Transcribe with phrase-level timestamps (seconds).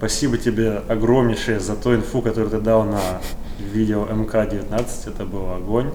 [0.00, 3.00] Спасибо тебе огромнейшее за ту инфу, которую ты дал на
[3.58, 4.86] видео МК-19.
[5.06, 5.90] Это был огонь.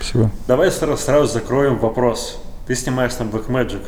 [0.00, 0.28] Спасибо.
[0.48, 2.42] Давай сразу, сразу закроем вопрос.
[2.66, 3.82] Ты снимаешь на Blackmagic.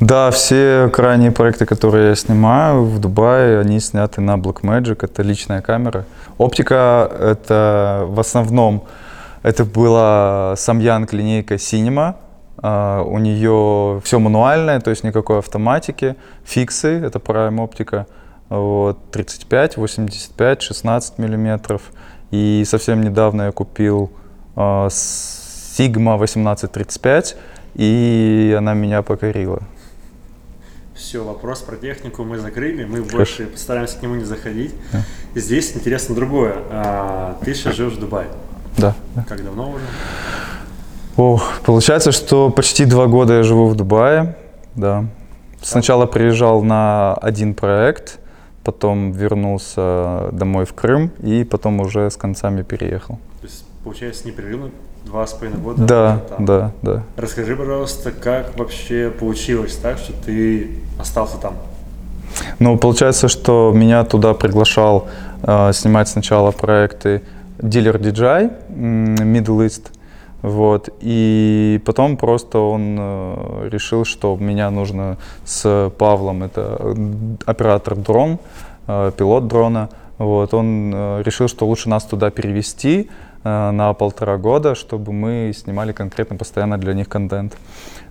[0.00, 4.96] Да, все крайние проекты, которые я снимаю в Дубае, они сняты на Blackmagic.
[5.02, 6.06] Это личная камера.
[6.38, 8.84] Оптика— это в основном
[9.42, 12.14] это была Samyang линейка Cinema.
[12.56, 16.16] Uh, у нее все мануальное, то есть никакой автоматики.
[16.44, 18.06] Фиксы— это Prime оптика.
[18.48, 21.82] Вот, 35, 85, 16 миллиметров.
[22.30, 24.10] И совсем недавно я купил
[24.56, 27.36] uh, Sigma 1835,
[27.74, 29.62] и она меня покорила.
[30.94, 33.16] Все, вопрос про технику мы закрыли, мы Хорошо.
[33.16, 34.74] больше постараемся к нему не заходить.
[34.92, 35.02] Да.
[35.36, 36.56] Здесь интересно другое.
[36.70, 38.26] А, ты сейчас живешь в Дубае.
[38.76, 38.96] Да.
[39.28, 39.84] Как давно уже?
[41.16, 44.36] Ох, получается, что почти два года я живу в Дубае,
[44.74, 45.04] да.
[45.62, 48.18] Сначала приезжал на один проект,
[48.68, 53.18] потом вернулся домой в Крым и потом уже с концами переехал.
[53.40, 54.68] То есть, получается, непрерывно
[55.06, 55.82] два с половиной года?
[55.86, 56.44] Да, там.
[56.44, 57.02] да, да.
[57.16, 60.68] Расскажи, пожалуйста, как вообще получилось так, что ты
[61.00, 61.54] остался там?
[62.58, 65.08] Ну, получается, что меня туда приглашал
[65.42, 67.22] э, снимать сначала проекты
[67.62, 69.86] дилер DJI, Middle East,
[70.42, 76.96] вот, и потом просто он э, решил, что меня нужно с Павлом, это
[77.44, 78.38] оператор дрон,
[78.86, 83.10] э, пилот дрона, вот, он э, решил, что лучше нас туда перевести
[83.42, 87.56] э, на полтора года, чтобы мы снимали конкретно постоянно для них контент.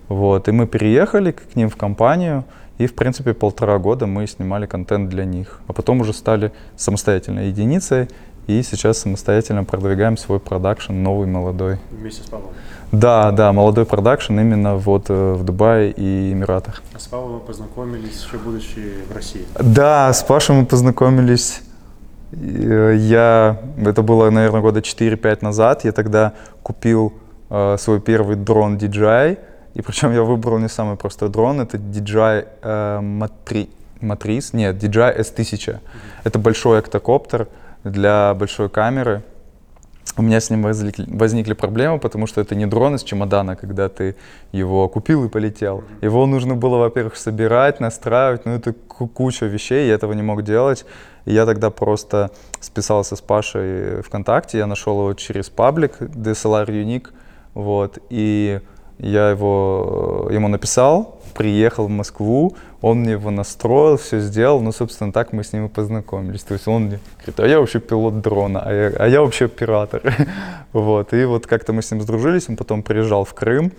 [0.08, 2.44] Вот, и мы переехали к ним в компанию,
[2.78, 5.60] и, в принципе, полтора года мы снимали контент для них.
[5.66, 8.08] А потом уже стали самостоятельной единицей,
[8.48, 11.78] и сейчас самостоятельно продвигаем свой продакшн новый, молодой.
[11.90, 12.50] Вместе с Павлом?
[12.90, 16.82] Да, да, молодой продакшн именно вот э, в Дубае и Эмиратах.
[16.94, 19.44] А с Павлом вы познакомились еще будучи в России?
[19.60, 21.60] Да, с Пашей мы познакомились
[22.32, 26.32] э, я, это было, наверное, года 4-5 назад, я тогда
[26.62, 27.12] купил
[27.50, 29.38] э, свой первый дрон DJI,
[29.74, 33.68] и причем я выбрал не самый простой дрон, это DJI э, Matri,
[34.00, 35.58] Matrice, нет, DJI S1000.
[35.58, 35.78] Mm-hmm.
[36.24, 37.48] Это большой октокоптер,
[37.84, 39.22] для большой камеры.
[40.16, 43.88] У меня с ним возникли, возникли проблемы, потому что это не дрон из чемодана, когда
[43.88, 44.16] ты
[44.50, 45.84] его купил и полетел.
[46.00, 50.84] Его нужно было, во-первых, собирать, настраивать, ну это куча вещей, я этого не мог делать.
[51.24, 57.08] И я тогда просто списался с Пашей ВКонтакте, я нашел его через паблик DSLR Unique,
[57.54, 58.60] вот, и
[58.98, 65.12] я его, ему написал, приехал в Москву, он мне его настроил, все сделал, ну, собственно,
[65.12, 66.42] так мы с ним и познакомились.
[66.42, 69.46] То есть он мне говорит, а я вообще пилот дрона, а я, а я вообще
[69.46, 70.02] оператор.
[70.72, 73.72] вот, и вот как-то мы с ним сдружились, он потом приезжал в Крым,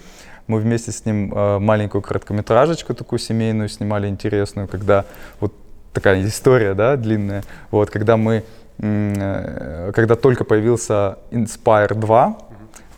[0.48, 5.06] мы вместе с ним э, маленькую короткометражечку такую семейную снимали, интересную, когда
[5.40, 5.54] вот
[5.94, 8.44] такая история, да, длинная, вот, когда мы,
[8.80, 12.38] э, когда только появился Inspire 2,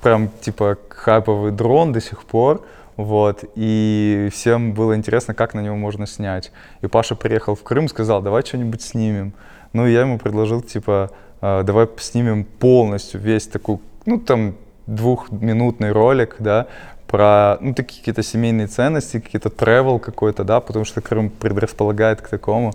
[0.01, 2.65] прям типа хайповый дрон до сих пор,
[2.97, 6.51] вот, и всем было интересно, как на него можно снять.
[6.81, 9.33] И Паша приехал в Крым, сказал, давай что-нибудь снимем.
[9.73, 16.35] Ну, я ему предложил, типа, «А, давай снимем полностью весь такой, ну, там, двухминутный ролик,
[16.39, 16.67] да,
[17.07, 22.29] про, ну, такие какие-то семейные ценности, какие-то travel какой-то, да, потому что Крым предрасполагает к
[22.29, 22.73] такому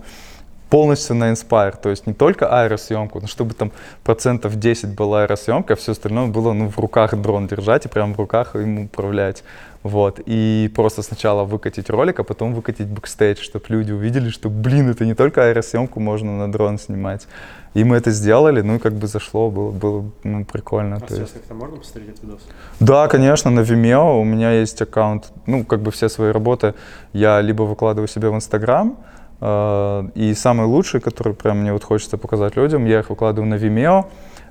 [0.70, 3.72] полностью на Inspire, то есть не только аэросъемку, но чтобы там
[4.04, 8.14] процентов 10 была аэросъемка, а все остальное было ну, в руках дрон держать и прям
[8.14, 9.44] в руках им управлять.
[9.82, 14.90] Вот, и просто сначала выкатить ролик, а потом выкатить бэкстейдж, чтобы люди увидели, что, блин,
[14.90, 17.28] это не только аэросъемку можно на дрон снимать.
[17.74, 20.96] И мы это сделали, ну и как бы зашло, было, было ну, прикольно.
[20.96, 22.40] А сейчас как-то можно посмотреть этот видос?
[22.80, 26.74] Да, конечно, на Vimeo у меня есть аккаунт, ну как бы все свои работы
[27.12, 28.96] я либо выкладываю себе в Инстаграм,
[29.40, 34.06] и самый лучший, который прям мне вот хочется показать людям, я их выкладываю на Vimeo.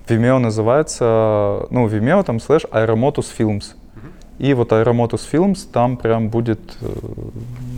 [0.08, 3.76] Vimeo называется, ну Vimeo там слэш Aeromotus Films.
[4.38, 6.60] И вот Aeromotus Films там прям будет...
[6.82, 6.88] Э,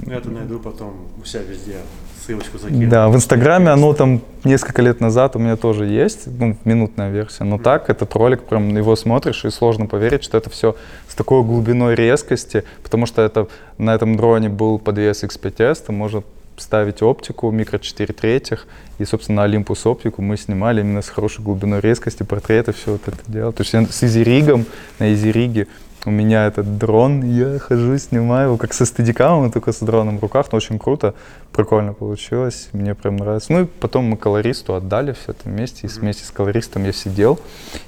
[0.05, 1.75] ну, я это найду потом у себя везде,
[2.19, 2.89] ссылочку закину.
[2.89, 7.43] Да, в Инстаграме оно там несколько лет назад у меня тоже есть, ну, минутная версия.
[7.43, 7.61] Но mm-hmm.
[7.61, 10.75] так, этот ролик, прям его смотришь, и сложно поверить, что это все
[11.07, 16.23] с такой глубиной резкости, потому что это на этом дроне был подвес X5S, там можно
[16.57, 18.67] ставить оптику микро 4 третьих,
[18.99, 23.19] и, собственно, Olympus оптику мы снимали именно с хорошей глубиной резкости, портреты, все вот это
[23.27, 23.53] делал.
[23.53, 24.65] То есть я с изиригом,
[24.99, 25.67] на изириге
[26.05, 30.21] у меня этот дрон, я хожу, снимаю его как со стадикамом, только с дроном в
[30.21, 31.13] руках, но очень круто,
[31.51, 33.51] прикольно получилось, мне прям нравится.
[33.51, 37.39] Ну и потом мы колористу отдали все это вместе, и вместе с колористом я сидел,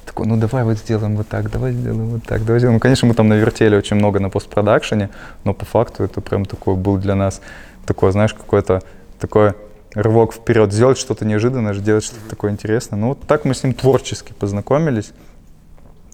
[0.05, 2.75] такой, ну давай вот сделаем вот так, давай сделаем вот так, давай сделаем.
[2.75, 5.09] Ну, конечно, мы там навертели очень много на постпродакшене,
[5.45, 7.41] но по факту это прям такой был для нас,
[7.89, 8.81] такое, знаешь, какое-то
[9.19, 9.55] такое
[9.93, 12.99] рывок вперед, сделать что-то неожиданное, сделать что-то такое интересное.
[12.99, 15.11] Ну, вот так мы с ним творчески познакомились.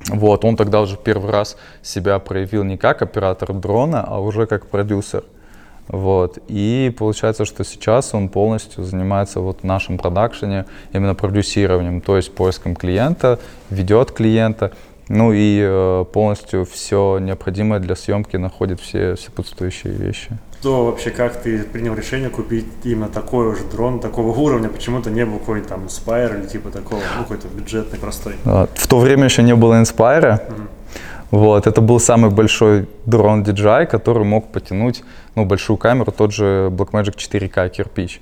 [0.07, 4.67] Вот, он тогда уже первый раз себя проявил не как оператор дрона, а уже как
[4.67, 5.23] продюсер.
[5.87, 6.39] Вот.
[6.47, 12.33] И получается, что сейчас он полностью занимается вот в нашем продакшене именно продюсированием, то есть
[12.33, 13.39] поиском клиента,
[13.69, 14.71] ведет клиента,
[15.09, 20.37] ну и э, полностью все необходимое для съемки находит все сопутствующие вещи.
[20.65, 24.67] Что вообще, как ты принял решение купить именно такой уже дрон, такого уровня?
[24.67, 28.33] Почему-то не был какой-нибудь там Inspire или типа такого, ну какой-то бюджетный, простой?
[28.43, 30.39] В то время еще не было Inspire.
[30.39, 30.67] Mm-hmm.
[31.29, 35.03] Вот, это был самый большой дрон DJI, который мог потянуть,
[35.35, 38.19] ну, большую камеру, тот же Blackmagic 4K кирпич.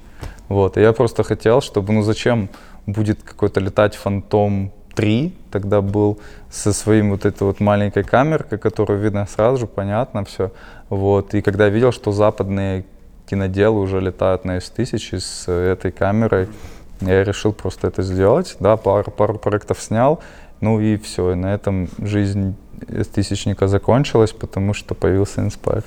[0.50, 2.50] Вот, и я просто хотел, чтобы, ну, зачем
[2.86, 6.20] будет какой-то летать Phantom 3, тогда был
[6.52, 10.52] со своим вот этой вот маленькой камеркой, которую видно сразу же, понятно все.
[10.90, 12.86] Вот, и когда я видел, что западные
[13.26, 16.48] киноделы уже летают на S1000 с этой камерой,
[17.02, 18.56] я решил просто это сделать.
[18.60, 20.22] Да, пару, пару проектов снял,
[20.62, 22.56] ну и все, и на этом жизнь
[23.14, 25.84] тысячника закончилась, потому что появился Inspire.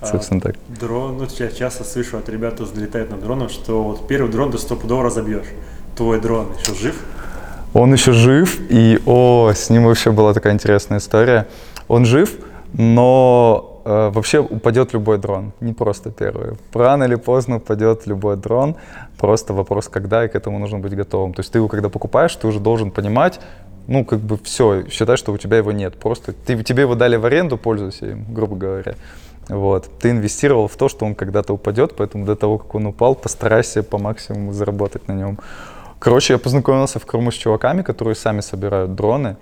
[0.00, 0.56] А, Собственно а, так.
[0.68, 4.52] Дрон, ну я часто слышу от ребят, кто взлетает на дронах, что вот первый дрон
[4.52, 5.46] ты стопудово разобьешь.
[5.96, 7.02] Твой дрон еще жив?
[7.78, 11.46] Он еще жив, и о, с ним вообще была такая интересная история.
[11.88, 12.34] Он жив,
[12.72, 16.54] но э, вообще упадет любой дрон, не просто первый.
[16.72, 18.76] Рано или поздно упадет любой дрон,
[19.18, 21.34] просто вопрос, когда, и к этому нужно быть готовым.
[21.34, 23.40] То есть ты его, когда покупаешь, ты уже должен понимать,
[23.88, 25.96] ну, как бы все, считай, что у тебя его нет.
[25.96, 28.94] Просто ты, тебе его дали в аренду, пользуйся им, грубо говоря.
[29.50, 29.90] Вот.
[30.00, 33.82] Ты инвестировал в то, что он когда-то упадет, поэтому до того, как он упал, постарайся
[33.82, 35.38] по максимуму заработать на нем.
[35.98, 39.36] Короче, я познакомился в Крыму с чуваками, которые сами собирают дроны.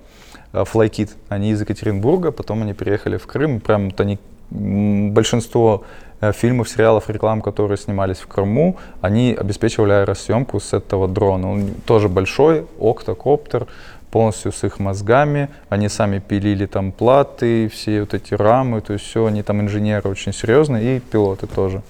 [0.52, 1.10] Э, Flykit.
[1.28, 3.60] Они из Екатеринбурга, потом они переехали в Крым.
[3.60, 4.18] Прям вот они
[4.50, 5.84] большинство
[6.20, 11.50] э, фильмов, сериалов, реклам, которые снимались в Крыму, они обеспечивали аэросъемку с этого дрона.
[11.50, 13.66] Он тоже большой, октокоптер,
[14.10, 15.48] полностью с их мозгами.
[15.68, 20.08] Они сами пилили там платы, все вот эти рамы, то есть все, они там инженеры
[20.08, 21.82] очень серьезные и пилоты тоже.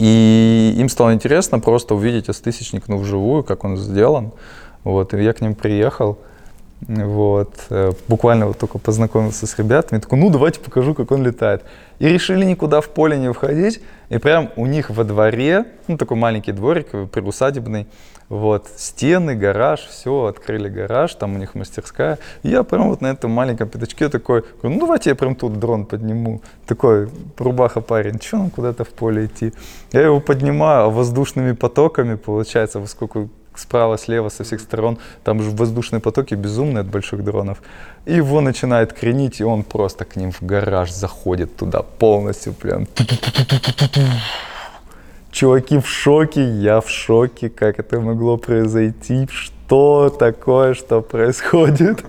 [0.00, 4.32] И им стало интересно просто увидеть S-тысячник ну, вживую, как он сделан.
[4.82, 6.18] Вот, и я к ним приехал,
[6.88, 11.62] вот, э, буквально вот только познакомился с ребятами, такой, ну давайте покажу, как он летает.
[11.98, 16.16] И решили никуда в поле не входить, и прям у них во дворе, ну такой
[16.16, 17.86] маленький дворик, приусадебный,
[18.30, 22.18] вот, стены, гараж, все, открыли гараж, там у них мастерская.
[22.44, 25.84] И я прям вот на этом маленьком пятачке такой, ну давайте я прям тут дрон
[25.84, 26.40] подниму.
[26.66, 29.52] Такой рубаха парень, что нам куда-то в поле идти?
[29.92, 33.28] Я его поднимаю, а воздушными потоками, получается, во сколько
[33.60, 37.58] справа, слева, со всех сторон, там же воздушные потоки безумные от больших дронов.
[38.06, 42.86] И его начинает кренить, и он просто к ним в гараж заходит туда полностью прям.
[45.30, 52.04] Чуваки в шоке, я в шоке, как это могло произойти, что такое, что происходит.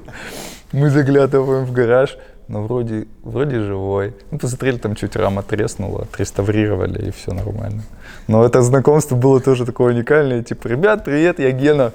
[0.71, 2.17] Мы заглядываем в гараж,
[2.47, 4.13] но вроде, вроде живой.
[4.31, 7.83] Ну, посмотрели, там чуть рама треснула, отреставрировали, и все нормально.
[8.27, 11.91] Но это знакомство было тоже такое уникальное, типа, ребят, привет, я Гена.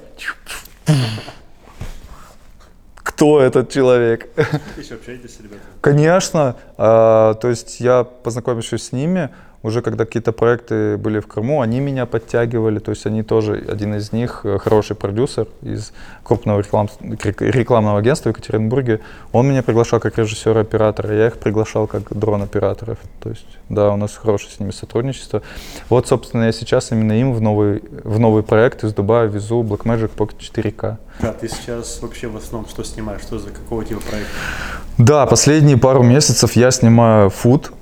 [2.94, 4.28] Кто этот человек?
[4.76, 5.62] Еще общаетесь с ребятами?
[5.80, 6.56] Конечно.
[6.76, 9.30] А, то есть я познакомившись с ними,
[9.66, 13.96] уже когда какие-то проекты были в Крыму, они меня подтягивали, то есть они тоже, один
[13.96, 16.88] из них, э, хороший продюсер из крупного реклам,
[17.40, 19.00] рекламного агентства в Екатеринбурге,
[19.32, 24.14] он меня приглашал как режиссера-оператора, я их приглашал как дрон-операторов, то есть, да, у нас
[24.14, 25.42] хорошее с ними сотрудничество.
[25.88, 30.10] Вот, собственно, я сейчас именно им в новый, в новый проект из Дубая везу Blackmagic
[30.16, 30.96] Pocket 4K.
[31.20, 34.32] Да, ты сейчас вообще в основном что снимаешь, что за какого типа проекта?
[34.98, 37.72] Да, последние пару месяцев я снимаю фуд,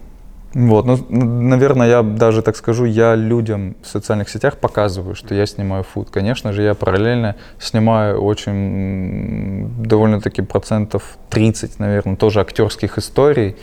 [0.54, 5.46] вот, ну, наверное, я даже так скажу, я людям в социальных сетях показываю, что я
[5.46, 6.10] снимаю фуд.
[6.10, 13.56] Конечно же, я параллельно снимаю очень довольно-таки процентов 30, наверное, тоже актерских историй.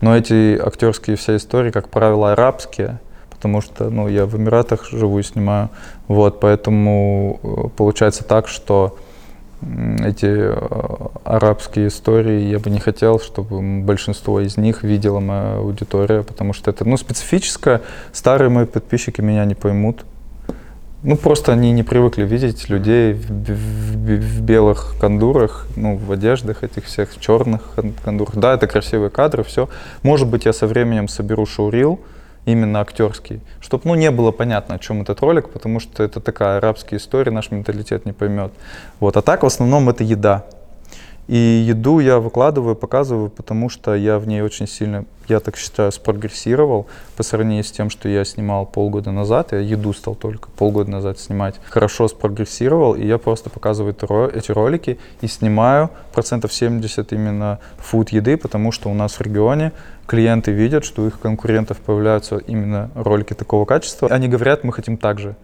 [0.00, 5.18] Но эти актерские все истории, как правило, арабские, потому что, ну, я в Эмиратах живу
[5.18, 5.68] и снимаю.
[6.08, 8.96] Вот, поэтому э, получается так, что
[9.62, 16.22] эти э, арабские истории, я бы не хотел, чтобы большинство из них видела моя аудитория,
[16.22, 17.82] потому что это ну, специфическое.
[18.12, 20.04] Старые мои подписчики меня не поймут.
[21.02, 26.62] Ну, просто они не привыкли видеть людей в, в, в белых кондурах, ну, в одеждах
[26.62, 27.74] этих всех, в черных
[28.04, 28.36] кондурах.
[28.36, 29.68] Да, это красивые кадры, все.
[30.02, 32.00] Может быть, я со временем соберу шоурил,
[32.44, 36.58] именно актерский, чтобы ну, не было понятно, о чем этот ролик, потому что это такая
[36.58, 38.52] арабская история, наш менталитет не поймет.
[38.98, 39.16] Вот.
[39.16, 40.46] А так в основном это еда.
[41.30, 45.92] И еду я выкладываю, показываю, потому что я в ней очень сильно, я так считаю,
[45.92, 49.52] спрогрессировал по сравнению с тем, что я снимал полгода назад.
[49.52, 51.54] Я еду стал только полгода назад снимать.
[51.68, 53.94] Хорошо спрогрессировал, и я просто показываю
[54.34, 59.70] эти ролики и снимаю процентов 70 именно фуд еды, потому что у нас в регионе
[60.08, 64.08] клиенты видят, что у их конкурентов появляются именно ролики такого качества.
[64.08, 65.36] Они говорят, мы хотим так же.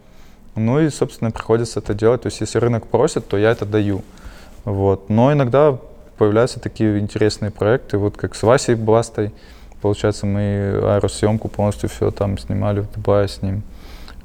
[0.57, 2.23] Ну и, собственно, приходится это делать.
[2.23, 4.03] То есть, если рынок просит, то я это даю.
[4.67, 5.09] Вот.
[5.09, 5.79] Но иногда
[6.19, 9.33] появляются такие интересные проекты, вот как с Васей Бастой.
[9.81, 13.63] Получается, мы аэросъемку полностью все там снимали в Дубае с ним.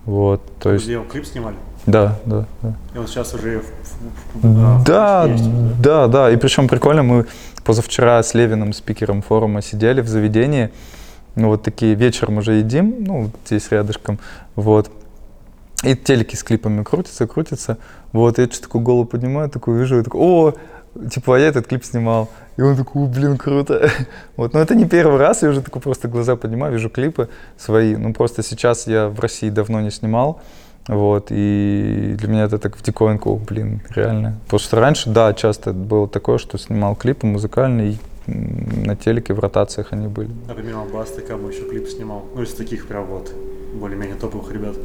[0.05, 0.85] Вот, то есть...
[0.85, 1.55] Где клип снимали?
[1.85, 2.73] Да, да, да.
[2.95, 3.63] И он сейчас уже в,
[4.41, 7.25] в, в, да, есть, да, да, и причем прикольно, мы
[7.63, 10.71] позавчера с Левиным, спикером форума, сидели в заведении,
[11.35, 14.19] ну вот такие, вечером уже едим, ну здесь рядышком,
[14.55, 14.91] вот,
[15.83, 17.77] и телеки с клипами крутятся, крутятся.
[18.11, 20.53] Вот, я что-то такую голову поднимаю, такую вижу, и такой, о,
[21.09, 22.29] типа, а я этот клип снимал.
[22.57, 23.89] И он такой, блин, круто.
[24.35, 27.95] Вот, но это не первый раз, я уже такой просто глаза поднимаю, вижу клипы свои.
[27.95, 30.41] Ну, просто сейчас я в России давно не снимал.
[30.87, 34.39] Вот, и для меня это так в диковинку, блин, реально.
[34.45, 37.97] Потому что раньше, да, часто было такое, что снимал клипы музыкальные, и
[38.27, 40.31] на телеке в ротациях они были.
[40.47, 42.25] Например, Басты, кому еще клип снимал?
[42.35, 43.31] Ну, из таких прям вот
[43.73, 44.75] более-менее топовых ребят.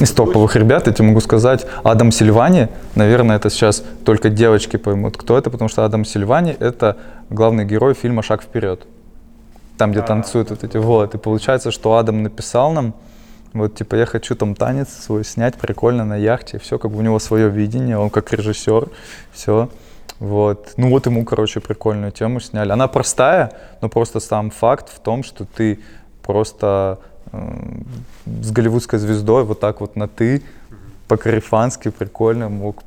[0.00, 5.16] Из топовых ребят, я тебе могу сказать, Адам Сильвани, наверное, это сейчас только девочки поймут,
[5.16, 6.96] кто это, потому что Адам Сильвани— это
[7.30, 8.86] главный герой фильма «Шаг вперед».
[9.78, 11.14] Там, где а, танцуют вот эти, вот.
[11.14, 12.94] И получается, что Адам написал нам,
[13.52, 17.02] вот, типа, я хочу там танец свой снять прикольно на яхте, все, как бы у
[17.02, 18.88] него свое видение, он как режиссер,
[19.32, 19.68] все.
[20.18, 20.72] Вот.
[20.76, 22.72] Ну вот ему, короче, прикольную тему сняли.
[22.72, 25.80] Она простая, но просто сам факт в том, что ты
[26.22, 26.98] просто
[28.26, 30.42] с голливудской звездой вот так вот на «ты»,
[31.08, 32.82] по-карифански прикольно мог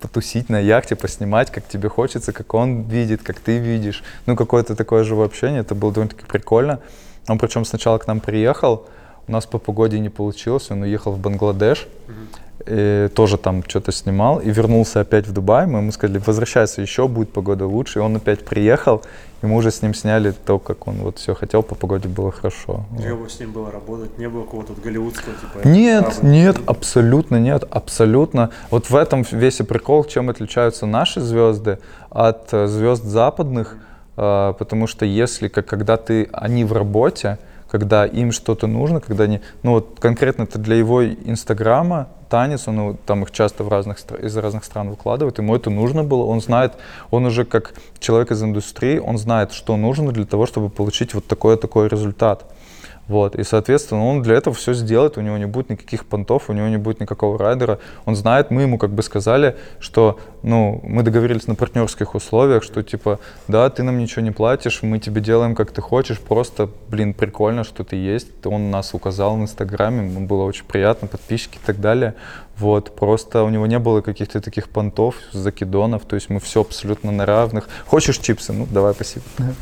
[0.00, 4.02] потусить на яхте, поснимать, как тебе хочется, как он видит, как ты видишь.
[4.26, 6.80] Ну, какое-то такое живое общение, это было довольно-таки прикольно.
[7.28, 8.86] Он причем сначала к нам приехал,
[9.26, 11.86] у нас по погоде не получилось, он уехал в Бангладеш,
[12.68, 15.66] и тоже там что-то снимал, и вернулся опять в Дубай.
[15.66, 17.98] Мы ему сказали, возвращайся еще, будет погода лучше.
[17.98, 19.02] И он опять приехал,
[19.42, 22.30] и мы уже с ним сняли то, как он вот все хотел, по погоде было
[22.30, 22.84] хорошо.
[22.98, 23.30] Тяжело вот.
[23.30, 24.18] с ним было работать?
[24.18, 25.66] Не было какого-то голливудского типа?
[25.66, 28.50] Нет, нет, абсолютно нет, абсолютно.
[28.70, 31.78] Вот в этом весь и прикол, чем отличаются наши звезды
[32.10, 33.76] от э, звезд западных,
[34.16, 37.38] э, потому что если, как, когда ты, они в работе,
[37.70, 42.96] когда им что-то нужно, когда они, ну вот конкретно это для его инстаграма, танец, он
[43.06, 46.74] там их часто в разных, из разных стран выкладывает, ему это нужно было, он знает,
[47.10, 51.26] он уже как человек из индустрии, он знает, что нужно для того, чтобы получить вот
[51.26, 52.44] такой-такой результат.
[53.08, 56.52] Вот, и, соответственно, он для этого все сделает, у него не будет никаких понтов, у
[56.52, 57.78] него не будет никакого райдера.
[58.04, 62.82] Он знает, мы ему как бы сказали, что, ну, мы договорились на партнерских условиях, что,
[62.82, 67.14] типа, да, ты нам ничего не платишь, мы тебе делаем, как ты хочешь, просто, блин,
[67.14, 68.28] прикольно, что ты есть.
[68.44, 72.14] Он нас указал в Инстаграме, ему было очень приятно, подписчики и так далее.
[72.58, 77.10] Вот, просто у него не было каких-то таких понтов, закидонов, то есть мы все абсолютно
[77.10, 77.70] на равных.
[77.86, 78.52] Хочешь чипсы?
[78.52, 79.24] Ну, давай, спасибо.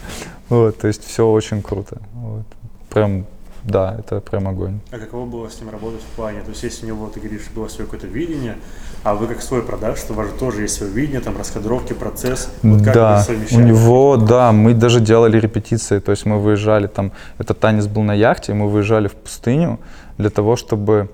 [0.48, 2.00] Вот, то есть все очень круто.
[2.14, 2.44] Вот.
[2.88, 3.26] Прям
[3.66, 4.80] да, это прям огонь.
[4.92, 6.40] А каково было с ним работать в плане?
[6.40, 8.56] То есть, если у него, ты говоришь, было свое какое-то видение,
[9.02, 11.92] а вы как свой продаж, что у вас же тоже есть свое видение, там, раскадровки,
[11.92, 12.48] процесс.
[12.62, 17.12] Вот как да, у него, да, мы даже делали репетиции, то есть мы выезжали там,
[17.38, 19.78] этот танец был на яхте, мы выезжали в пустыню
[20.16, 21.08] для того, чтобы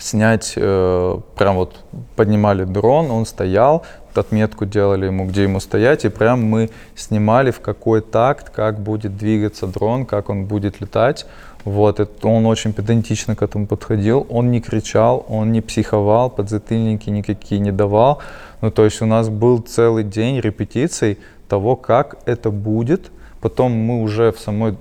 [0.00, 1.84] снять, э, прям вот
[2.14, 3.84] поднимали дрон, он стоял,
[4.18, 9.16] отметку делали ему, где ему стоять, и прям мы снимали в какой такт, как будет
[9.16, 11.26] двигаться дрон, как он будет летать.
[11.64, 17.10] Вот, это, он очень педантично к этому подходил, он не кричал, он не психовал, подзатыльники
[17.10, 18.20] никакие не давал.
[18.60, 23.10] Ну, то есть у нас был целый день репетиций того, как это будет.
[23.40, 24.76] Потом мы уже в самой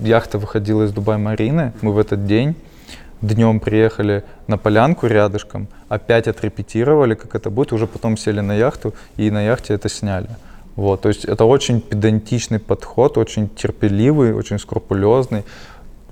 [0.00, 2.54] яхта выходила из Дубай-Марины, мы в этот день
[3.20, 8.94] днем приехали на полянку рядышком, опять отрепетировали, как это будет, уже потом сели на яхту
[9.16, 10.28] и на яхте это сняли.
[10.76, 15.44] Вот, то есть это очень педантичный подход, очень терпеливый, очень скрупулезный.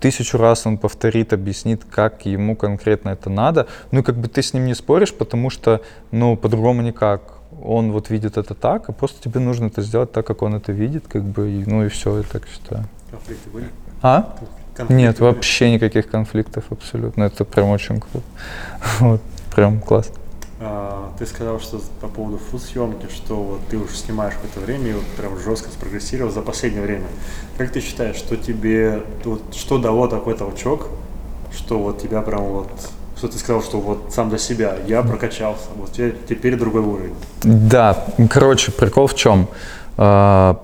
[0.00, 3.66] Тысячу раз он повторит, объяснит, как ему конкретно это надо.
[3.90, 5.80] Ну и как бы ты с ним не споришь, потому что,
[6.11, 7.20] ну, по-другому никак.
[7.62, 10.73] Он вот видит это так, а просто тебе нужно это сделать так, как он это
[10.73, 12.84] видит, как бы, и, ну и все, я так считаю.
[13.11, 13.68] Конфликты были?
[14.02, 14.34] А?
[14.75, 17.25] Конфликты Нет, вообще никаких конфликтов абсолютно.
[17.25, 18.26] Это прям очень круто.
[19.00, 19.21] Вот,
[19.54, 20.14] прям классно.
[20.61, 24.93] А, ты сказал, что по поводу фуд-съемки, что вот ты уже снимаешь какое-то время и
[24.95, 27.07] вот прям жестко спрогрессировал за последнее время.
[27.57, 30.88] Как ты считаешь, что тебе, вот, что дало такой толчок,
[31.52, 32.71] что вот тебя прям вот
[33.16, 37.14] что ты сказал, что вот сам для себя, я прокачался, вот теперь другой уровень.
[37.43, 39.49] Да, короче, прикол в чем?
[39.97, 40.61] А,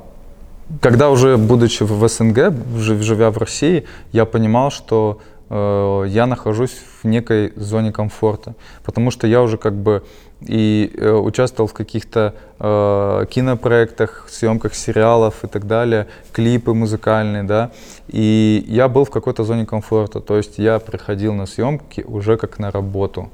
[0.80, 7.06] когда уже, будучи в СНГ, живя в России, я понимал, что э, я нахожусь в
[7.06, 10.02] некой зоне комфорта, потому что я уже как бы
[10.40, 17.72] и э, участвовал в каких-то э, кинопроектах, съемках сериалов и так далее, клипы музыкальные, да,
[18.08, 22.58] и я был в какой-то зоне комфорта, то есть я приходил на съемки уже как
[22.58, 23.28] на работу,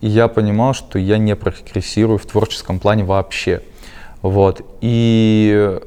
[0.00, 3.62] и я понимал, что я не прогрессирую в творческом плане вообще,
[4.20, 5.80] вот, и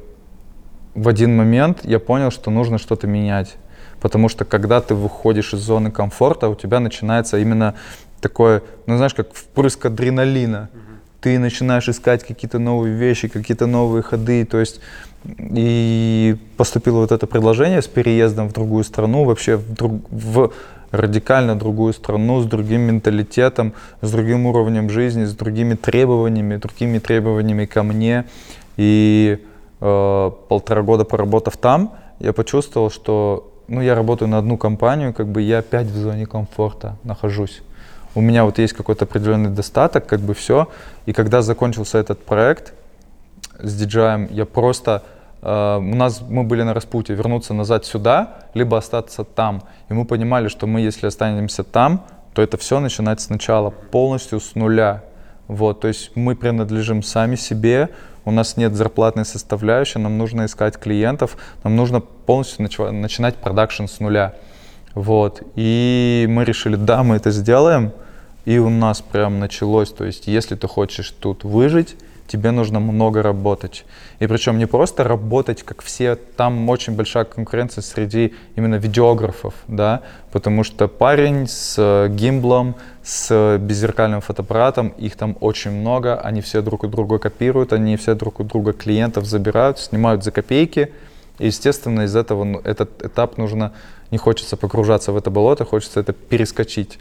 [1.02, 3.56] в один момент я понял, что нужно что-то менять.
[4.00, 7.74] Потому что когда ты выходишь из зоны комфорта, у тебя начинается именно
[8.20, 10.68] такое, ну знаешь, как впрыск адреналина.
[10.72, 10.78] Mm-hmm.
[11.20, 14.44] Ты начинаешь искать какие-то новые вещи, какие-то новые ходы.
[14.44, 14.80] То есть
[15.38, 20.52] и поступило вот это предложение с переездом в другую страну, вообще в, друг, в
[20.90, 27.66] радикально другую страну, с другим менталитетом, с другим уровнем жизни, с другими требованиями, другими требованиями
[27.66, 28.24] ко мне.
[28.76, 29.38] И
[29.80, 35.28] э, полтора года поработав там, я почувствовал, что ну, я работаю на одну компанию, как
[35.28, 37.62] бы я опять в зоне комфорта нахожусь.
[38.14, 40.68] У меня вот есть какой-то определенный достаток, как бы все.
[41.06, 42.72] И когда закончился этот проект
[43.60, 45.02] с DJI, я просто
[45.40, 49.62] Uh, у нас мы были на распутье вернуться назад сюда, либо остаться там.
[49.88, 52.04] И мы понимали, что мы, если останемся там,
[52.34, 55.04] то это все начинать сначала, полностью с нуля.
[55.46, 57.90] Вот, то есть мы принадлежим сами себе,
[58.24, 63.86] у нас нет зарплатной составляющей, нам нужно искать клиентов, нам нужно полностью нач- начинать продакшн
[63.86, 64.34] с нуля.
[64.94, 65.42] Вот.
[65.54, 67.92] И мы решили, да, мы это сделаем,
[68.44, 71.96] и у нас прям началось, то есть если ты хочешь тут выжить,
[72.28, 73.84] тебе нужно много работать.
[74.20, 80.02] И причем не просто работать, как все, там очень большая конкуренция среди именно видеографов, да,
[80.30, 86.62] потому что парень с э, гимблом, с беззеркальным фотоаппаратом, их там очень много, они все
[86.62, 90.92] друг у друга копируют, они все друг у друга клиентов забирают, снимают за копейки,
[91.38, 93.72] и, естественно, из этого ну, этот этап нужно,
[94.10, 96.98] не хочется погружаться в это болото, хочется это перескочить.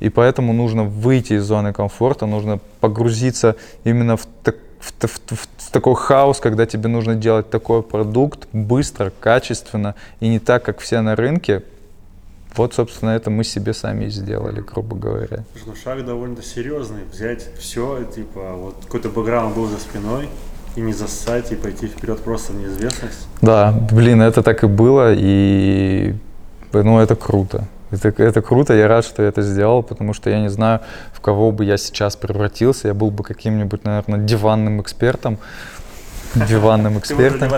[0.00, 5.48] И поэтому нужно выйти из зоны комфорта, нужно погрузиться именно в, так, в, в, в,
[5.56, 10.80] в такой хаос, когда тебе нужно делать такой продукт быстро, качественно и не так, как
[10.80, 11.62] все на рынке.
[12.56, 15.44] Вот, собственно, это мы себе сами и сделали, грубо говоря.
[15.66, 17.04] Ну, шаг довольно серьезный.
[17.10, 20.28] Взять все, типа, вот какой-то бэкграунд был за спиной,
[20.76, 23.26] и не засать, и пойти вперед просто в неизвестность.
[23.40, 26.14] Да, блин, это так и было, и
[26.72, 27.66] ну, это круто.
[27.92, 30.80] Это, это круто, я рад, что я это сделал, потому что я не знаю,
[31.12, 32.88] в кого бы я сейчас превратился.
[32.88, 35.38] Я был бы каким-нибудь, наверное, диванным экспертом.
[36.34, 37.50] Диванным экспертом.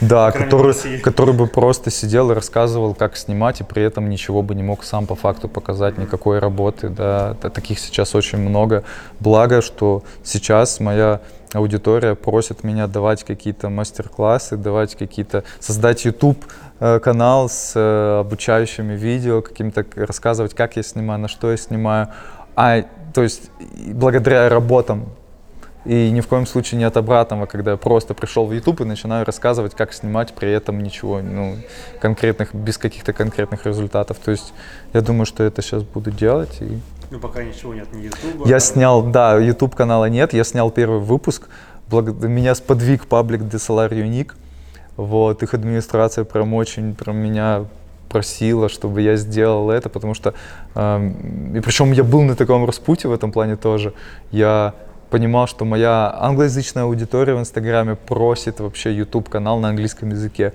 [0.00, 4.54] Да, который, который бы просто сидел и рассказывал, как снимать, и при этом ничего бы
[4.54, 6.88] не мог сам по факту показать, никакой работы.
[6.88, 7.34] Да.
[7.34, 8.82] Таких сейчас очень много.
[9.20, 11.20] Благо, что сейчас моя
[11.52, 16.38] аудитория просит меня давать какие-то мастер-классы, давать какие-то, создать YouTube
[16.78, 22.08] канал с э, обучающими видео, каким-то рассказывать, как я снимаю, на что я снимаю.
[22.54, 22.82] А,
[23.14, 23.50] то есть
[23.92, 25.08] благодаря работам
[25.86, 28.84] и ни в коем случае не от обратного, когда я просто пришел в YouTube и
[28.84, 31.56] начинаю рассказывать, как снимать, при этом ничего, ну,
[32.00, 34.18] конкретных, без каких-то конкретных результатов.
[34.18, 34.52] То есть
[34.92, 36.56] я думаю, что это сейчас буду делать.
[36.60, 36.80] И...
[37.12, 38.46] Ну, пока ничего нет, ни YouTube.
[38.46, 41.48] Я снял, да, YouTube канала нет, я снял первый выпуск.
[41.88, 42.06] Благ...
[42.20, 44.32] Меня сподвиг паблик DSLR Unique.
[44.96, 47.64] Вот, их администрация прям очень прям меня
[48.08, 50.32] просила, чтобы я сделал это, потому что,
[50.74, 51.10] э,
[51.54, 53.92] и причем я был на таком распутье в этом плане тоже,
[54.30, 54.74] я
[55.10, 60.52] понимал, что моя англоязычная аудитория в Инстаграме просит вообще YouTube канал на английском языке,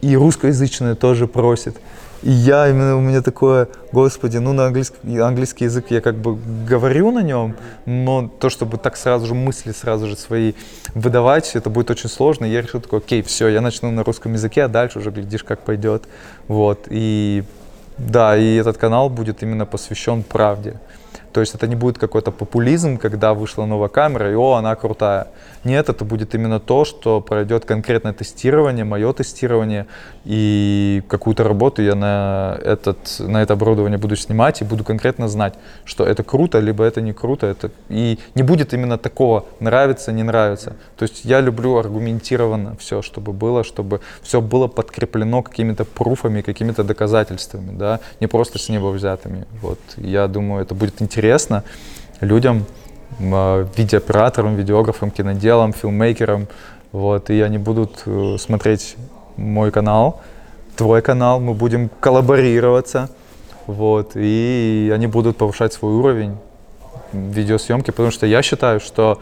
[0.00, 1.76] и русскоязычная тоже просит.
[2.22, 6.36] И я именно у меня такое, господи, ну на английский, английский язык я как бы
[6.68, 7.54] говорю на нем,
[7.86, 10.54] но то, чтобы так сразу же мысли сразу же свои
[10.94, 12.44] выдавать, это будет очень сложно.
[12.46, 15.44] И я решил такой, окей, все, я начну на русском языке, а дальше уже глядишь,
[15.44, 16.08] как пойдет.
[16.48, 17.44] Вот, и
[17.98, 20.74] да, и этот канал будет именно посвящен правде.
[21.38, 25.28] То есть это не будет какой-то популизм, когда вышла новая камера, и о, она крутая.
[25.62, 29.86] Нет, это будет именно то, что пройдет конкретное тестирование, мое тестирование,
[30.24, 35.54] и какую-то работу я на, этот, на это оборудование буду снимать и буду конкретно знать,
[35.84, 37.46] что это круто, либо это не круто.
[37.46, 37.70] Это...
[37.88, 40.74] И не будет именно такого нравится, не нравится.
[40.96, 46.82] То есть я люблю аргументированно все, чтобы было, чтобы все было подкреплено какими-то пруфами, какими-то
[46.82, 49.46] доказательствами, да, не просто с неба взятыми.
[49.62, 49.78] Вот.
[49.96, 51.27] Я думаю, это будет интересно
[52.20, 52.64] людям,
[53.20, 56.48] а, видеооператорам, видеографам, киноделам, филмейкерам.
[56.92, 58.96] Вот, и они будут э, смотреть
[59.36, 60.22] мой канал,
[60.74, 63.10] твой канал, мы будем коллаборироваться.
[63.66, 66.36] вот, и они будут повышать свой уровень
[67.12, 69.20] видеосъемки, потому что я считаю, что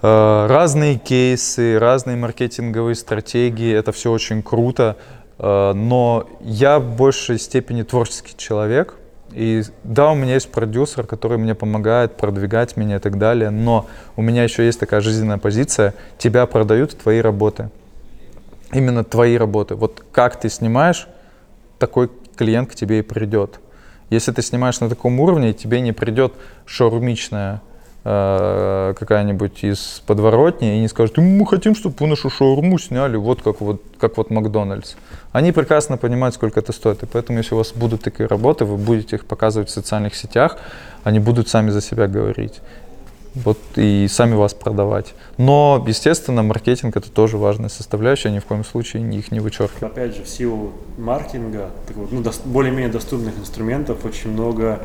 [0.00, 4.96] э, разные кейсы, разные маркетинговые стратегии, это все очень круто,
[5.38, 8.94] э, но я в большей степени творческий человек,
[9.32, 13.86] и да, у меня есть продюсер, который мне помогает продвигать меня и так далее, но
[14.16, 17.70] у меня еще есть такая жизненная позиция, тебя продают твои работы.
[18.72, 19.74] Именно твои работы.
[19.74, 21.08] Вот как ты снимаешь,
[21.78, 23.60] такой клиент к тебе и придет.
[24.10, 26.34] Если ты снимаешь на таком уровне, тебе не придет
[26.66, 27.62] шаурмичная
[28.04, 33.60] э, какая-нибудь из подворотни и не скажет, мы хотим, чтобы нашу шаурму сняли, вот как
[33.60, 34.94] вот, как вот Макдональдс.
[35.32, 38.76] Они прекрасно понимают, сколько это стоит, и поэтому, если у вас будут такие работы, вы
[38.76, 40.58] будете их показывать в социальных сетях,
[41.04, 42.60] они будут сами за себя говорить
[43.34, 45.14] вот и сами вас продавать.
[45.36, 49.92] Но, естественно, маркетинг это тоже важная составляющая, ни в коем случае их не вычеркиваю.
[49.92, 51.70] Опять же, в силу маркетинга,
[52.10, 54.80] ну, более-менее доступных инструментов, очень много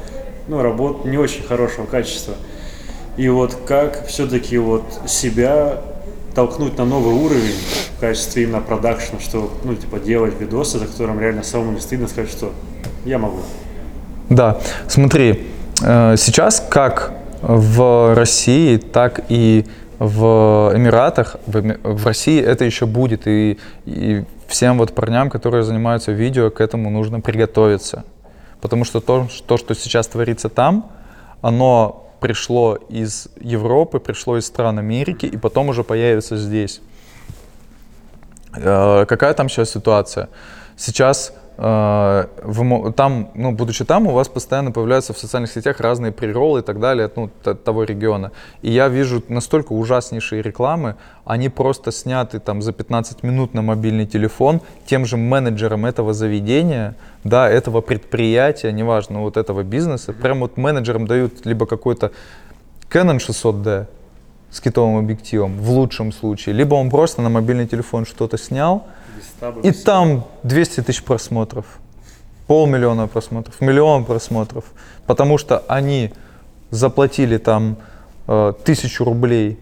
[0.47, 2.35] ну, работ не очень хорошего качества.
[3.17, 5.81] И вот как все-таки вот себя
[6.33, 7.55] толкнуть на новый уровень
[7.97, 12.07] в качестве именно продакшна, что, ну, типа, делать видосы, за которым реально самому не стыдно
[12.07, 12.51] сказать, что
[13.05, 13.39] я могу.
[14.29, 15.47] Да, смотри,
[15.81, 19.65] э, сейчас как в России, так и
[19.99, 23.27] в Эмиратах, в, России это еще будет.
[23.27, 28.03] И, и всем вот парням, которые занимаются видео, к этому нужно приготовиться.
[28.61, 30.91] Потому что то, то, что сейчас творится там,
[31.41, 36.81] оно пришло из Европы, пришло из стран Америки, и потом уже появится здесь.
[38.55, 40.29] Э, какая там сейчас ситуация?
[40.77, 46.59] Сейчас вы, там, ну, будучи там, у вас постоянно появляются в социальных сетях разные приролы
[46.59, 48.31] и так далее, ну, того региона.
[48.61, 54.05] И я вижу настолько ужаснейшие рекламы, они просто сняты там за 15 минут на мобильный
[54.05, 60.57] телефон тем же менеджером этого заведения, да, этого предприятия, неважно, вот этого бизнеса, прям вот
[60.57, 62.11] менеджерам дают либо какой-то
[62.89, 63.85] Canon 600D
[64.51, 68.85] с китовым объективом, в лучшем случае, либо он просто на мобильный телефон что-то снял,
[69.63, 71.65] и там 200 тысяч просмотров,
[72.47, 74.65] полмиллиона просмотров, миллион просмотров,
[75.07, 76.11] потому что они
[76.71, 77.77] заплатили там
[78.27, 79.59] э, тысячу рублей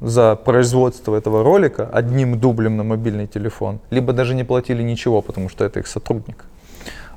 [0.00, 5.48] за производство этого ролика одним дублем на мобильный телефон, либо даже не платили ничего, потому
[5.48, 6.44] что это их сотрудник.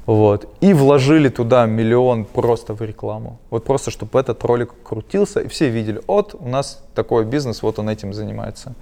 [0.05, 0.49] Вот.
[0.59, 3.39] И вложили туда миллион просто в рекламу.
[3.49, 7.79] Вот просто, чтобы этот ролик крутился, и все видели, вот у нас такой бизнес, вот
[7.79, 8.73] он этим занимается.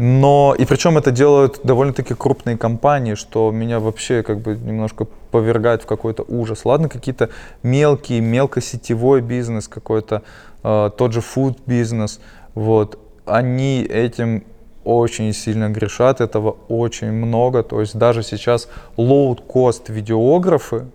[0.00, 5.82] Но, и причем это делают довольно-таки крупные компании, что меня вообще как бы немножко повергает
[5.82, 6.64] в какой-то ужас.
[6.64, 7.30] Ладно, какие-то
[7.64, 10.22] мелкие, мелкосетевой бизнес какой-то,
[10.62, 12.20] э, тот же food бизнес,
[12.54, 14.44] вот, они этим
[14.84, 17.64] очень сильно грешат, этого очень много.
[17.64, 20.86] То есть даже сейчас low-cost видеографы,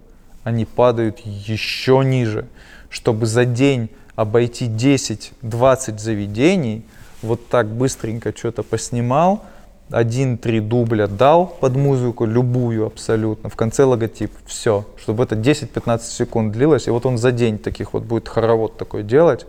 [0.45, 2.47] они падают еще ниже.
[2.89, 6.85] Чтобы за день обойти 10-20 заведений,
[7.23, 9.43] вот так быстренько что-то поснимал,
[9.89, 16.51] один-три дубля дал под музыку, любую абсолютно, в конце логотип, все, чтобы это 10-15 секунд
[16.51, 19.45] длилось, и вот он за день таких вот будет хоровод такой делать.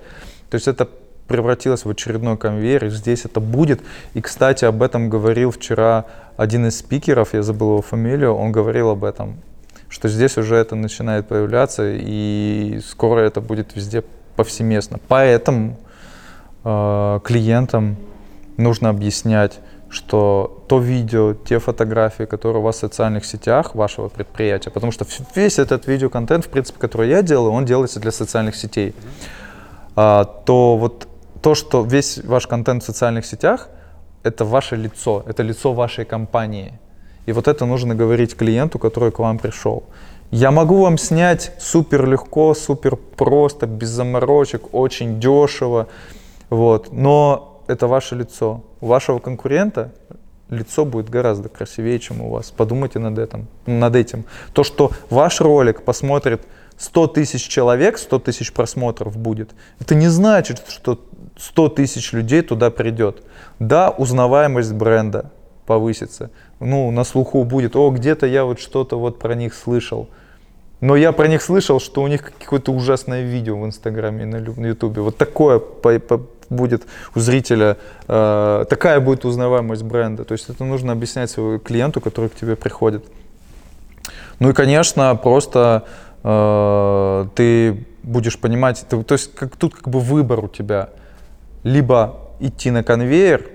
[0.51, 0.89] То есть это
[1.29, 3.81] превратилось в очередной конвейер, и здесь это будет.
[4.13, 6.05] И, кстати, об этом говорил вчера
[6.37, 9.37] один из спикеров, я забыл его фамилию, он говорил об этом,
[9.89, 14.05] что здесь уже это начинает появляться, и скоро это будет везде
[14.37, 14.99] повсеместно.
[15.09, 15.79] Поэтому
[16.65, 17.97] клиентам
[18.57, 24.71] нужно объяснять, что то видео, те фотографии, которые у вас в социальных сетях вашего предприятия,
[24.71, 28.95] потому что весь этот видеоконтент, в принципе, который я делаю, он делается для социальных сетей,
[29.95, 31.07] а, то вот
[31.43, 33.69] то, что весь ваш контент в социальных сетях,
[34.23, 36.79] это ваше лицо, это лицо вашей компании.
[37.27, 39.85] И вот это нужно говорить клиенту, который к вам пришел.
[40.31, 45.87] Я могу вам снять супер легко, супер просто, без заморочек, очень дешево.
[46.55, 46.93] Вот.
[46.93, 48.63] Но это ваше лицо.
[48.81, 49.93] У вашего конкурента
[50.49, 52.53] лицо будет гораздо красивее, чем у вас.
[52.53, 53.49] Подумайте над этим.
[53.67, 54.25] Над этим.
[54.53, 56.43] То, что ваш ролик посмотрит
[56.77, 61.01] 100 тысяч человек, 100 тысяч просмотров будет, это не значит, что
[61.37, 63.25] 100 тысяч людей туда придет.
[63.59, 65.33] Да, узнаваемость бренда
[65.67, 66.31] повысится.
[66.61, 70.09] Ну, на слуху будет, о, где-то я вот что-то вот про них слышал.
[70.85, 74.67] Но я про них слышал, что у них какое-то ужасное видео в Инстаграме и на
[74.67, 75.01] Ютубе.
[75.01, 75.59] Вот такое
[76.51, 77.77] будет у зрителя,
[78.09, 80.25] э, такая будет узнаваемость бренда.
[80.25, 83.05] То есть это нужно объяснять своему клиенту, который к тебе приходит.
[84.39, 85.85] Ну и, конечно, просто
[86.23, 90.91] э, ты будешь понимать, ты, то есть как, тут как бы выбор у тебя.
[91.63, 93.51] Либо идти на конвейер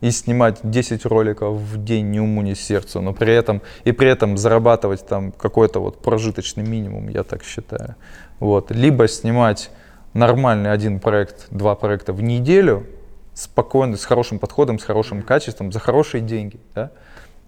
[0.00, 4.08] и снимать 10 роликов в день ни уму, ни сердцу, но при этом, и при
[4.08, 7.94] этом зарабатывать там какой-то вот прожиточный минимум, я так считаю.
[8.40, 8.70] Вот.
[8.72, 9.70] Либо снимать
[10.14, 12.86] нормальный один проект, два проекта в неделю,
[13.34, 16.58] спокойно, с хорошим подходом, с хорошим качеством, за хорошие деньги.
[16.74, 16.90] Да?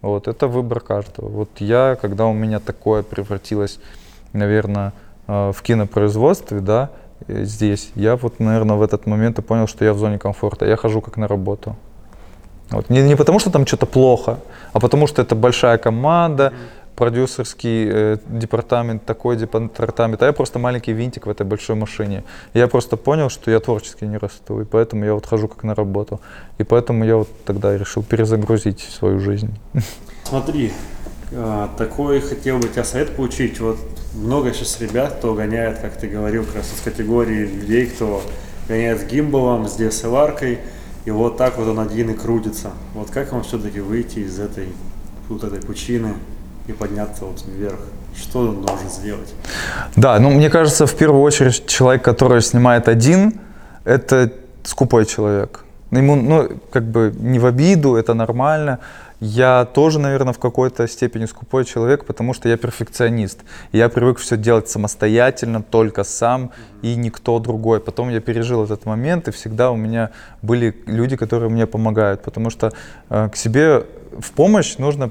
[0.01, 1.29] Вот, это выбор каждого.
[1.29, 3.79] Вот я, когда у меня такое превратилось,
[4.33, 4.93] наверное,
[5.27, 6.91] э, в кинопроизводстве, да,
[7.27, 10.67] э, здесь, я вот, наверное, в этот момент и понял, что я в зоне комфорта.
[10.67, 11.77] Я хожу как на работу.
[12.71, 12.91] Вот.
[12.91, 14.39] Не, не потому, что там что-то плохо,
[14.73, 16.53] а потому, что это большая команда,
[16.97, 22.25] продюсерский э, департамент, такой департамент, а я просто маленький винтик в этой большой машине.
[22.55, 25.75] Я просто понял, что я творчески не расту, и поэтому я вот хожу как на
[25.75, 26.21] работу.
[26.59, 29.51] И поэтому я вот тогда решил перезагрузить свою жизнь.
[30.25, 30.73] Смотри,
[31.33, 33.61] а, такой хотел бы тебя совет получить.
[33.61, 33.79] Вот
[34.15, 38.23] много сейчас ребят, кто гоняет, как ты говорил, как раз из категории людей, кто
[38.69, 40.61] гоняет с гимбалом, с DSLR-кой,
[41.05, 42.71] и вот так вот он один и крутится.
[42.95, 44.69] Вот как вам все-таки выйти из этой,
[45.29, 46.15] вот этой пучины
[46.67, 47.81] и подняться вот вверх?
[48.17, 49.35] Что он должен сделать?
[49.97, 53.41] Да, ну мне кажется, в первую очередь человек, который снимает один,
[53.85, 55.65] это скупой человек.
[55.91, 58.79] Ему, ну, как бы не в обиду, это нормально.
[59.21, 63.41] Я тоже, наверное, в какой-то степени скупой человек, потому что я перфекционист.
[63.73, 66.51] Я привык все делать самостоятельно, только сам
[66.83, 67.81] и никто другой.
[67.81, 70.11] Потом я пережил этот момент, и всегда у меня
[70.43, 72.73] были люди, которые мне помогают, потому что
[73.09, 73.87] э, к себе
[74.19, 75.11] в помощь нужно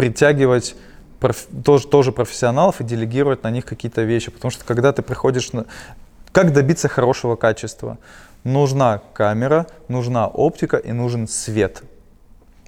[0.00, 0.76] притягивать
[1.18, 4.30] проф, тоже, тоже профессионалов и делегировать на них какие-то вещи.
[4.30, 5.66] Потому что когда ты приходишь на...
[6.32, 7.98] Как добиться хорошего качества?
[8.42, 11.82] Нужна камера, нужна оптика и нужен свет.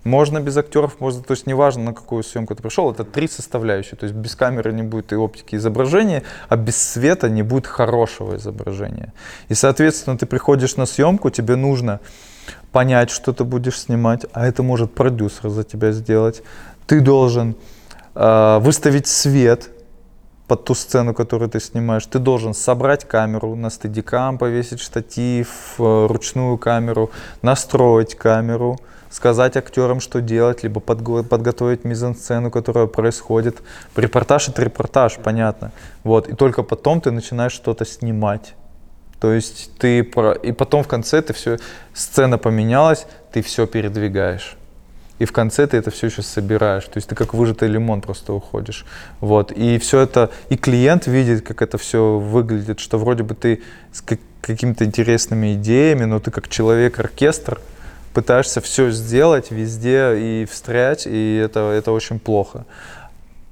[0.05, 3.97] Можно без актеров, можно, то есть неважно, на какую съемку ты пришел, это три составляющие.
[3.97, 8.37] То есть без камеры не будет и оптики изображения, а без света не будет хорошего
[8.37, 9.15] изображения.
[9.49, 12.01] И, соответственно, ты приходишь на съемку, тебе нужно
[12.73, 16.43] понять, что ты будешь снимать, а это может продюсер за тебя сделать.
[16.87, 17.55] Ты должен
[18.15, 19.71] э, выставить свет
[20.49, 22.05] под ту сцену, которую ты снимаешь.
[22.07, 27.11] Ты должен собрать камеру, на стадикам повесить штатив, э, ручную камеру,
[27.43, 28.79] настроить камеру,
[29.11, 33.63] сказать актерам, что делать, либо подго- подготовить мизансцену, которая происходит.
[33.97, 35.73] Репортаж это репортаж, понятно.
[36.05, 36.29] Вот.
[36.29, 38.55] И только потом ты начинаешь что-то снимать.
[39.23, 40.33] То есть ты про...
[40.33, 41.59] и потом в конце ты все
[41.95, 44.57] сцена поменялась, ты все передвигаешь.
[45.21, 46.83] И в конце ты это все еще собираешь.
[46.87, 48.85] То есть ты как выжатый лимон просто уходишь.
[49.21, 49.53] Вот.
[49.53, 54.03] И все это, и клиент видит, как это все выглядит, что вроде бы ты с
[54.41, 57.61] какими-то интересными идеями, но ты как человек-оркестр,
[58.15, 62.65] пытаешься все сделать везде и встрять, и это, это очень плохо.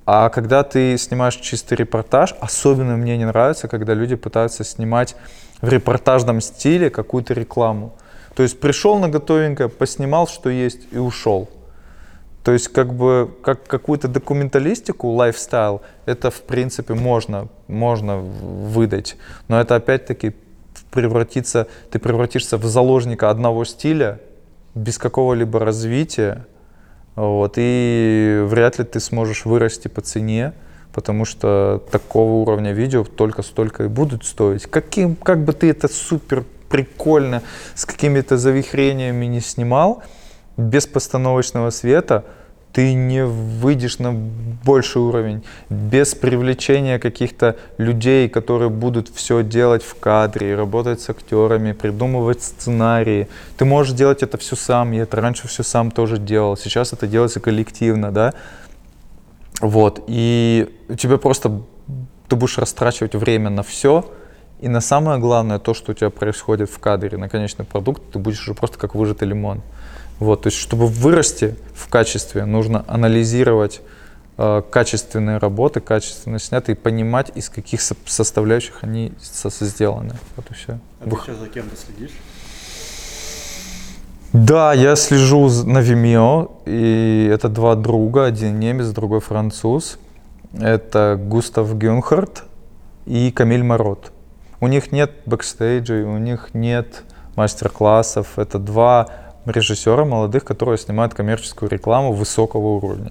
[0.04, 5.14] А когда ты снимаешь чистый репортаж, особенно мне не нравится, когда люди пытаются снимать
[5.60, 7.94] в репортажном стиле какую-то рекламу.
[8.34, 11.48] То есть пришел на готовенькое, поснимал, что есть, и ушел.
[12.44, 19.16] То есть как бы как какую-то документалистику, лайфстайл, это в принципе можно, можно выдать.
[19.48, 20.34] Но это опять-таки
[20.90, 24.20] превратится, ты превратишься в заложника одного стиля,
[24.74, 26.46] без какого-либо развития,
[27.16, 30.54] вот, и вряд ли ты сможешь вырасти по цене,
[30.92, 34.66] потому что такого уровня видео только столько и будут стоить.
[34.66, 37.42] Каким, как бы ты это супер прикольно
[37.74, 40.02] с какими-то завихрениями не снимал,
[40.56, 42.24] без постановочного света–
[42.72, 49.98] ты не выйдешь на больший уровень без привлечения каких-то людей, которые будут все делать в
[49.98, 53.28] кадре, работать с актерами, придумывать сценарии.
[53.56, 57.06] Ты можешь делать это все сам, я это раньше все сам тоже делал, сейчас это
[57.06, 58.34] делается коллективно, да.
[59.60, 61.62] Вот, и у тебя просто,
[62.28, 64.10] ты будешь растрачивать время на все,
[64.60, 68.18] и на самое главное, то, что у тебя происходит в кадре, на конечный продукт, ты
[68.18, 69.62] будешь уже просто как выжатый лимон.
[70.18, 73.80] Вот, то есть, чтобы вырасти в качестве, нужно анализировать
[74.36, 80.14] э, качественные работы, качественно снятые, и понимать, из каких со- составляющих они со- сделаны.
[80.36, 80.78] Вот и все.
[81.00, 82.12] А ты сейчас за кем-то следишь?
[84.32, 89.98] Да, я слежу на Vimeo, и это два друга, один немец, другой француз.
[90.56, 92.44] Это Густав Гюнхард
[93.06, 94.12] и Камиль Марот.
[94.60, 97.02] У них нет бэкстейджей, у них нет
[97.34, 98.38] мастер-классов.
[98.38, 99.08] Это два
[99.46, 103.10] режиссера молодых, которые снимают коммерческую рекламу высокого уровня.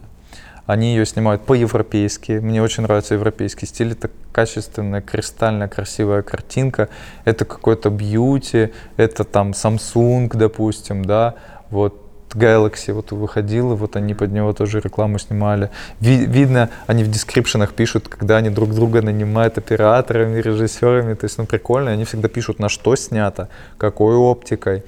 [0.69, 2.34] Они ее снимают по-европейски.
[2.34, 3.93] Мне очень нравится европейский стиль.
[3.93, 6.89] Это качественная, кристально красивая картинка.
[7.25, 8.71] Это какой-то бьюти.
[8.95, 11.34] Это там Samsung, допустим, да.
[11.71, 11.99] Вот
[12.36, 15.71] Galaxy вот выходил, и вот они под него тоже рекламу снимали.
[16.01, 21.15] Ви- видно, они в дескрипшенах пишут, когда они друг друга нанимают операторами, режиссерами.
[21.15, 21.89] То есть, ну, прикольно.
[21.89, 24.84] Они всегда пишут, на что снято, какой оптикой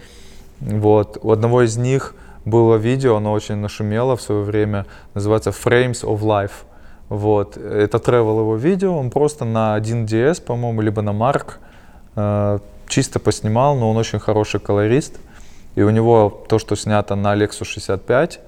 [0.60, 1.18] Вот.
[1.24, 2.14] У одного из них
[2.46, 6.66] было видео, оно очень нашумело в свое время, называется Frames of Life.
[7.10, 7.58] Вот.
[7.58, 11.56] Это travel его видео, он просто на 1DS, по-моему, либо на Mark
[12.16, 15.20] э, чисто поснимал, но он очень хороший колорист.
[15.76, 18.40] И у него то, что снято на Lexus 65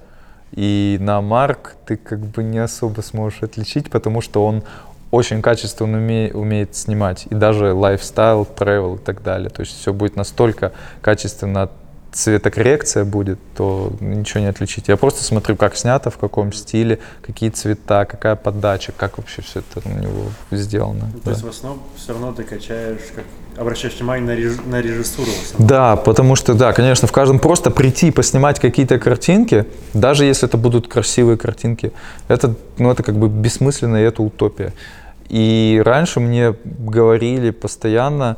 [0.52, 4.62] и на Mark, ты как бы не особо сможешь отличить, потому что он
[5.10, 7.26] очень качественно уме, умеет снимать.
[7.30, 9.48] И даже лайфстайл, travel и так далее.
[9.48, 11.70] То есть все будет настолько качественно
[12.14, 14.88] цветокоррекция будет, то ничего не отличить.
[14.88, 19.60] Я просто смотрю, как снято, в каком стиле, какие цвета, какая подача, как вообще все
[19.60, 21.10] это у него сделано.
[21.12, 21.30] То да.
[21.32, 23.24] есть в основном все равно ты качаешь, как,
[23.58, 25.30] обращаешь внимание на, реж, на режиссуру.
[25.58, 30.56] Да, потому что, да, конечно, в каждом просто прийти поснимать какие-то картинки, даже если это
[30.56, 31.92] будут красивые картинки,
[32.28, 34.72] это, ну, это как бы бессмысленно, и это утопия.
[35.28, 38.36] И раньше мне говорили постоянно,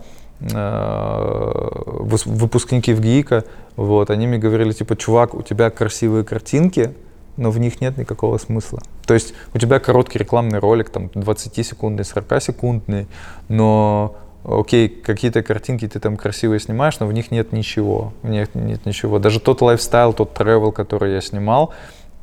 [2.27, 3.45] выпускники в ГИКа,
[3.77, 6.93] вот, они мне говорили, типа, чувак, у тебя красивые картинки,
[7.37, 8.81] но в них нет никакого смысла.
[9.07, 13.07] То есть у тебя короткий рекламный ролик, там, 20-секундный, 40-секундный,
[13.49, 18.55] но окей, какие-то картинки ты там красивые снимаешь, но в них нет ничего, в них
[18.55, 19.19] нет ничего.
[19.19, 21.73] Даже тот лайфстайл, тот travel, который я снимал,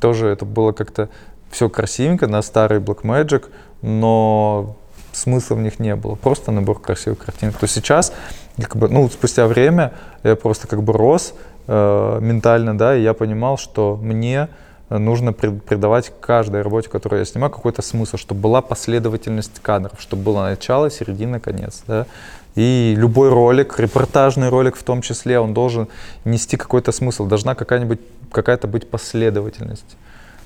[0.00, 1.08] тоже это было как-то
[1.50, 3.44] все красивенько на старый Blackmagic,
[3.82, 4.76] но
[5.14, 7.56] смысла в них не было, просто набор красивых картинок.
[7.56, 8.12] То сейчас,
[8.58, 11.34] как бы, ну, спустя время я просто как бы рос
[11.66, 14.48] э, ментально, да, и я понимал, что мне
[14.90, 20.42] нужно придавать каждой работе, которую я снимаю, какой-то смысл, чтобы была последовательность кадров, чтобы было
[20.42, 22.06] начало, середина, конец, да.
[22.54, 25.88] И любой ролик, репортажный ролик в том числе, он должен
[26.24, 27.98] нести какой-то смысл, должна какая-нибудь,
[28.30, 29.96] какая-то быть последовательность.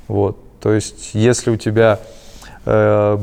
[0.07, 0.39] Вот.
[0.61, 2.01] То есть, если у тебя
[2.65, 3.19] э,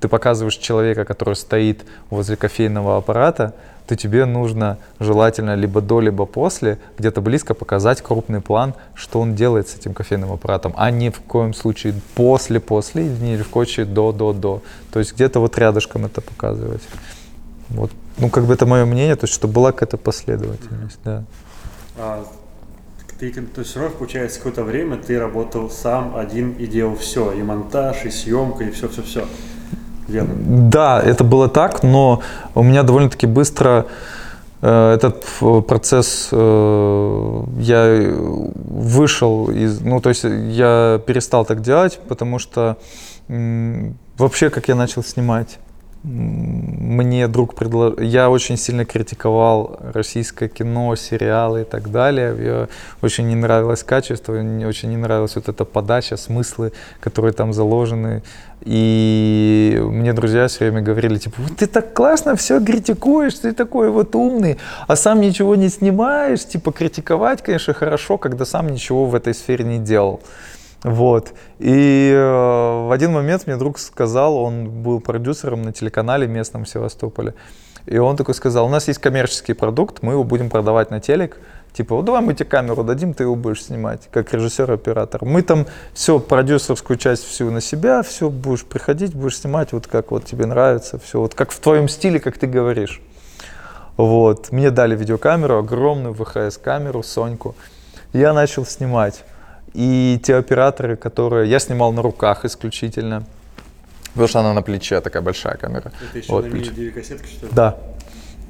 [0.00, 3.54] ты показываешь человека, который стоит возле кофейного аппарата,
[3.86, 9.34] то тебе нужно желательно либо до, либо после, где-то близко показать крупный план, что он
[9.34, 14.62] делает с этим кофейным аппаратом, а не в коем случае после-после, не в случае до-до-до.
[14.92, 16.82] То есть где-то вот рядышком это показывать.
[17.68, 17.90] Вот.
[18.18, 21.24] Ну, как бы это мое мнение, то есть, чтобы была какая-то последовательность, да.
[21.96, 22.24] А,
[23.18, 27.42] ты, то есть, все получается, какое-то время ты работал сам один и делал все, и
[27.42, 29.26] монтаж, и съемка, и все-все-все.
[30.10, 30.34] Верно.
[30.70, 32.20] Да, это было так, но
[32.54, 33.86] у меня довольно-таки быстро
[34.60, 35.24] э, этот
[35.66, 38.12] процесс э, я
[38.68, 42.76] вышел из, ну то есть я перестал так делать, потому что
[43.28, 45.58] вообще как я начал снимать
[46.02, 48.00] мне друг предложил...
[48.00, 52.32] Я очень сильно критиковал российское кино, сериалы и так далее.
[52.32, 52.68] Мне
[53.02, 58.22] очень не нравилось качество, мне очень не нравилась вот эта подача, смыслы, которые там заложены.
[58.62, 63.90] И мне друзья все время говорили, типа, вот ты так классно все критикуешь, ты такой
[63.90, 66.44] вот умный, а сам ничего не снимаешь.
[66.46, 70.20] Типа, критиковать, конечно, хорошо, когда сам ничего в этой сфере не делал.
[70.82, 71.34] Вот.
[71.58, 76.68] И э, в один момент мне друг сказал, он был продюсером на телеканале местном в
[76.68, 77.34] Севастополе.
[77.86, 81.38] И он такой сказал, у нас есть коммерческий продукт, мы его будем продавать на телек.
[81.72, 85.24] Типа, вот давай мы тебе камеру дадим, ты его будешь снимать, как режиссер-оператор.
[85.24, 90.10] Мы там все, продюсерскую часть всю на себя, все будешь приходить, будешь снимать, вот как
[90.10, 93.00] вот тебе нравится, все вот как в твоем стиле, как ты говоришь.
[93.96, 94.50] Вот.
[94.50, 97.54] Мне дали видеокамеру, огромную ВХС-камеру, Соньку.
[98.12, 99.24] Я начал снимать.
[99.74, 101.48] И те операторы, которые...
[101.50, 103.24] Я снимал на руках исключительно,
[104.12, 105.92] потому что она на плече, такая большая камера.
[106.10, 107.52] Это еще вот, на мини-кассетке, что ли?
[107.52, 107.76] Да.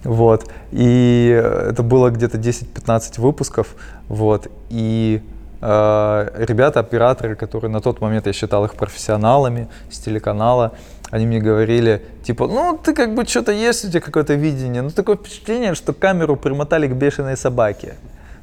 [0.04, 0.50] Вот.
[0.72, 1.28] И
[1.70, 3.74] это было где-то 10-15 выпусков.
[4.08, 4.48] Вот.
[4.70, 5.20] И
[5.60, 10.72] э, ребята, операторы, которые на тот момент я считал их профессионалами с телеканала,
[11.10, 14.90] они мне говорили, типа, ну, ты как бы что-то есть у тебя какое-то видение, ну,
[14.90, 17.96] такое впечатление, что камеру примотали к бешеной собаке.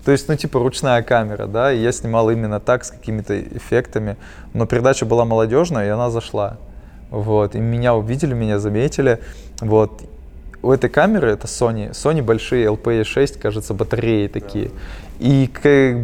[0.08, 4.16] То есть, ну, типа, ручная камера, да, и я снимал именно так, с какими-то эффектами.
[4.54, 6.56] Но передача была молодежная, и она зашла.
[7.10, 9.20] Вот, и меня увидели, меня заметили.
[9.60, 10.04] Вот,
[10.62, 14.72] у этой камеры, это Sony, Sony большие LPE6, кажется, батареи такие.
[15.20, 15.52] И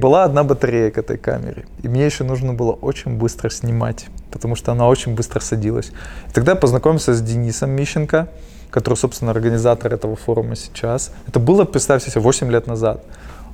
[0.01, 1.63] была одна батарея к этой камере.
[1.81, 5.93] И мне еще нужно было очень быстро снимать, потому что она очень быстро садилась.
[6.27, 8.27] И тогда я познакомился с Денисом Мищенко,
[8.69, 11.13] который, собственно, организатор этого форума сейчас.
[11.25, 13.01] Это было, представьте себе, 8 лет назад.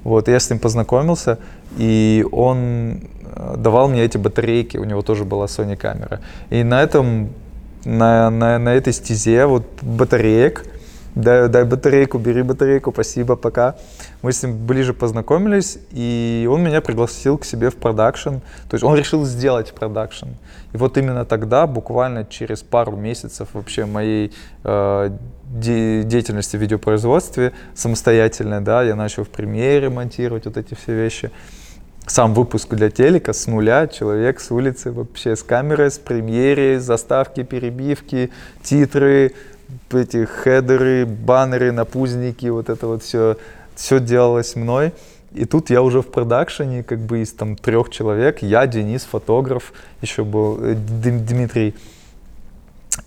[0.04, 1.38] Вот, я с ним познакомился,
[1.78, 3.02] и он
[3.36, 6.22] э, давал мне эти батарейки, у него тоже была Sony камера.
[6.50, 7.30] И на этом,
[7.86, 10.66] на, на, на этой стезе вот батареек
[11.16, 13.76] дай, дай батарейку, бери батарейку, спасибо, пока.
[14.22, 18.36] Мы с ним ближе познакомились, и он меня пригласил к себе в продакшн.
[18.70, 20.28] То есть он решил сделать продакшн.
[20.74, 24.32] И вот именно тогда, буквально через пару месяцев вообще моей
[24.64, 25.10] э,
[25.46, 31.32] де- деятельности в видеопроизводстве самостоятельной, да, я начал в премьере монтировать вот эти все вещи
[32.10, 37.44] сам выпуск для телека с нуля, человек с улицы вообще с камерой, с премьере, заставки,
[37.44, 38.32] перебивки,
[38.64, 39.34] титры,
[39.92, 43.38] эти хедеры, баннеры, напузники, вот это вот все,
[43.76, 44.94] все делалось мной.
[45.32, 49.74] И тут я уже в продакшене, как бы из там трех человек, я, Денис, фотограф,
[50.02, 51.76] еще был э, Дмитрий.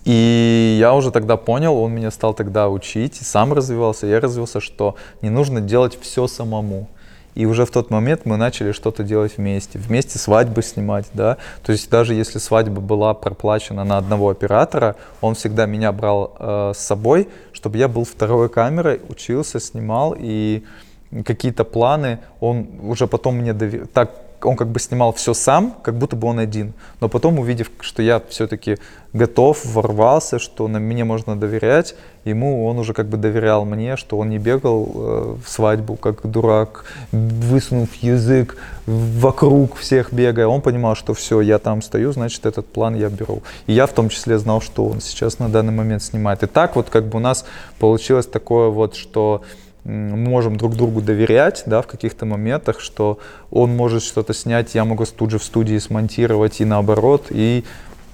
[0.05, 4.95] И я уже тогда понял, он меня стал тогда учить, сам развивался, я развился, что
[5.21, 6.87] не нужно делать все самому.
[7.35, 9.79] И уже в тот момент мы начали что-то делать вместе.
[9.79, 11.37] Вместе свадьбы снимать, да.
[11.63, 16.73] То есть даже если свадьба была проплачена на одного оператора, он всегда меня брал э,
[16.75, 20.63] с собой, чтобы я был второй камерой, учился, снимал и
[21.25, 23.87] какие-то планы он уже потом мне доверил.
[23.93, 24.11] Так
[24.45, 26.73] он как бы снимал все сам, как будто бы он один.
[27.01, 28.77] Но потом, увидев, что я все-таки
[29.13, 34.17] готов, ворвался, что на мне можно доверять, ему он уже как бы доверял мне, что
[34.17, 40.47] он не бегал э, в свадьбу как дурак, высунув язык вокруг всех бегая.
[40.47, 43.43] Он понимал, что все, я там стою, значит этот план я беру.
[43.67, 46.43] И я в том числе знал, что он сейчас на данный момент снимает.
[46.43, 47.45] И так вот как бы у нас
[47.79, 49.43] получилось такое вот, что
[49.83, 53.19] мы можем друг другу доверять, да, в каких-то моментах, что
[53.51, 57.63] он может что-то снять, я могу тут же в студии смонтировать и наоборот, и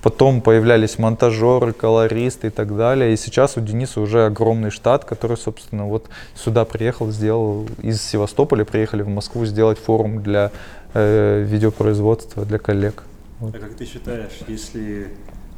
[0.01, 5.37] потом появлялись монтажеры, колористы и так далее, и сейчас у Дениса уже огромный штат, который,
[5.37, 10.51] собственно, вот сюда приехал, сделал, из Севастополя приехали в Москву сделать форум для
[10.93, 13.03] э, видеопроизводства, для коллег.
[13.39, 13.55] Вот.
[13.55, 15.09] А как ты считаешь, если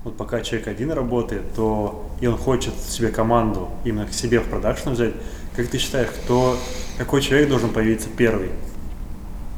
[0.04, 4.50] вот пока человек один работает, то и он хочет себе команду именно к себе в
[4.50, 5.14] продакшн взять,
[5.56, 6.58] как ты считаешь, кто,
[6.98, 8.50] какой человек должен появиться первый?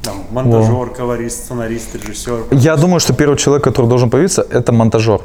[0.02, 0.86] Там, монтажер, О.
[0.86, 2.46] колорист, сценарист, режиссер.
[2.52, 5.22] Я думаю, что первый человек, который должен появиться, это монтажер.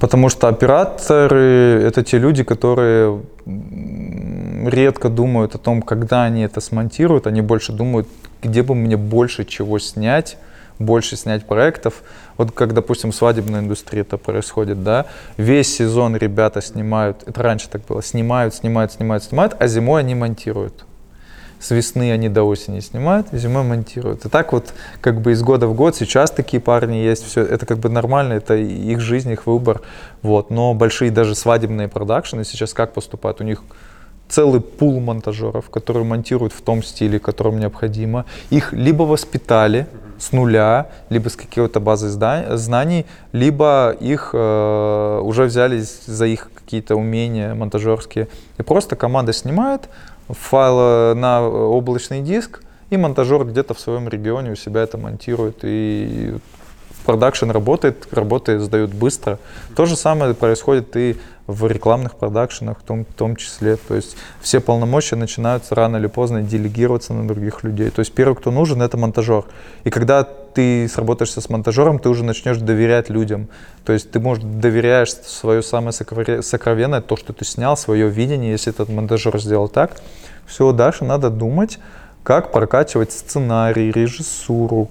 [0.00, 7.26] Потому что операторы— это те люди, которые редко думают о том, когда они это смонтируют,
[7.26, 8.08] они больше думают,
[8.42, 10.38] где бы мне больше чего снять,
[10.80, 12.02] больше снять проектов.
[12.36, 15.06] Вот как, допустим, в свадебной индустрии это происходит, да,
[15.36, 20.14] весь сезон ребята снимают, это раньше так было, снимают, снимают, снимают, снимают, а зимой они
[20.14, 20.86] монтируют.
[21.60, 24.24] С весны они до осени снимают, зимой монтируют.
[24.24, 24.72] И так вот
[25.02, 28.32] как бы из года в год сейчас такие парни есть, все это как бы нормально,
[28.32, 29.82] это их жизнь, их выбор.
[30.22, 30.48] Вот.
[30.48, 33.42] Но большие даже свадебные продакшены сейчас как поступают?
[33.42, 33.62] У них
[34.30, 38.24] целый пул монтажеров, которые монтируют в том стиле, которым необходимо.
[38.48, 39.86] Их либо воспитали,
[40.20, 46.94] с нуля, либо с какой-то базы знаний, либо их э, уже взяли за их какие-то
[46.94, 48.28] умения монтажерские.
[48.58, 49.88] И просто команда снимает
[50.28, 55.60] файл на облачный диск, и монтажер где-то в своем регионе у себя это монтирует.
[55.62, 56.34] И
[57.04, 59.38] продакшн работает, работает, сдают быстро.
[59.76, 61.16] То же самое происходит и
[61.50, 63.76] в рекламных продакшенах в том, в том числе.
[63.76, 67.90] То есть все полномочия начинаются рано или поздно делегироваться на других людей.
[67.90, 69.44] То есть первый, кто нужен, это монтажер.
[69.84, 73.48] И когда ты сработаешься с монтажером, ты уже начнешь доверять людям.
[73.84, 78.72] То есть ты, может, доверяешь свое самое сокровенное, то, что ты снял, свое видение, если
[78.72, 79.96] этот монтажер сделал так.
[80.46, 81.78] Все, дальше надо думать,
[82.22, 84.90] как прокачивать сценарий, режиссуру,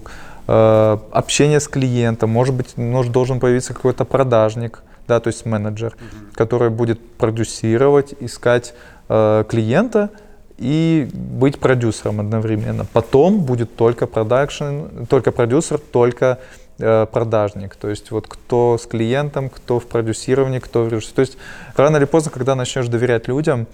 [0.52, 2.30] общение с клиентом.
[2.30, 6.34] Может быть, может, должен появиться какой-то продажник, да, то есть менеджер, mm-hmm.
[6.34, 8.74] который будет продюсировать, искать
[9.08, 10.10] э, клиента
[10.58, 12.86] и быть продюсером одновременно.
[12.92, 16.38] Потом будет только продакшн, только продюсер, только
[16.78, 17.76] э, продажник.
[17.76, 21.14] То есть вот кто с клиентом, кто в продюсировании, кто в режиссуре.
[21.14, 21.38] То есть
[21.76, 23.66] рано или поздно, когда начнешь доверять людям,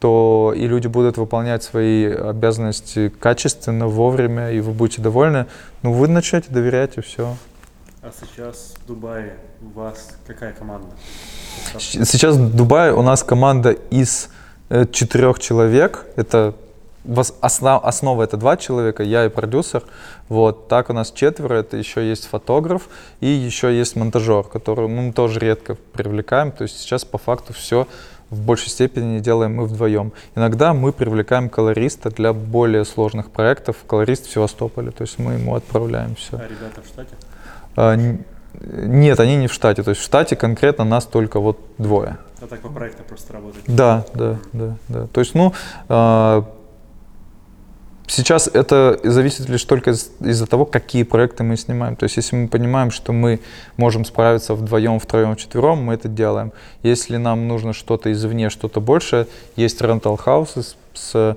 [0.00, 5.46] то и люди будут выполнять свои обязанности качественно, вовремя, и вы будете довольны,
[5.82, 7.36] ну вы начнете доверять, и все.
[8.02, 10.88] А сейчас в Дубае у вас какая команда?
[11.78, 14.28] Сейчас в Дубае у нас команда из
[14.68, 16.06] э, четырех человек.
[16.14, 16.54] Это
[17.40, 19.82] основа, основа это два человека, я и продюсер.
[20.28, 21.54] Вот так у нас четверо.
[21.54, 22.88] Это еще есть фотограф
[23.20, 26.52] и еще есть монтажер, который ну, мы тоже редко привлекаем.
[26.52, 27.88] То есть сейчас по факту все
[28.30, 30.12] в большей степени делаем мы вдвоем.
[30.34, 33.76] Иногда мы привлекаем колориста для более сложных проектов.
[33.86, 36.36] Колорист в Севастополе, то есть мы ему отправляем все.
[36.36, 37.14] А ребята в штате?
[37.76, 37.96] А,
[38.60, 39.82] нет, они не в штате.
[39.82, 42.18] То есть в штате конкретно нас только вот двое.
[42.40, 43.64] А так по проекту просто работаете?
[43.66, 45.06] Да, да, да, да.
[45.08, 45.52] То есть, ну,
[45.88, 46.42] э,
[48.08, 51.94] Сейчас это зависит лишь только из- из-за того, какие проекты мы снимаем.
[51.94, 53.40] То есть, если мы понимаем, что мы
[53.76, 56.52] можем справиться вдвоем, втроем, вчетвером, мы это делаем.
[56.82, 61.36] Если нам нужно что-то извне, что-то большее, есть rental houses с,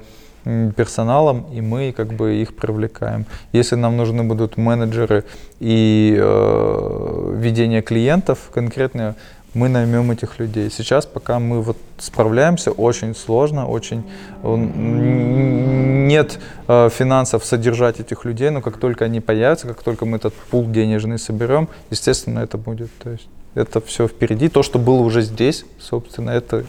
[0.75, 3.25] персоналом, и мы как бы их привлекаем.
[3.53, 5.23] Если нам нужны будут менеджеры
[5.59, 9.15] и э, ведение клиентов конкретно,
[9.53, 10.69] мы наймем этих людей.
[10.71, 14.03] Сейчас пока мы вот справляемся, очень сложно, очень
[14.43, 20.17] м, нет э, финансов содержать этих людей, но как только они появятся, как только мы
[20.17, 22.89] этот пул денежный соберем, естественно, это будет.
[22.99, 24.47] То есть это все впереди.
[24.47, 26.63] То, что было уже здесь, собственно, это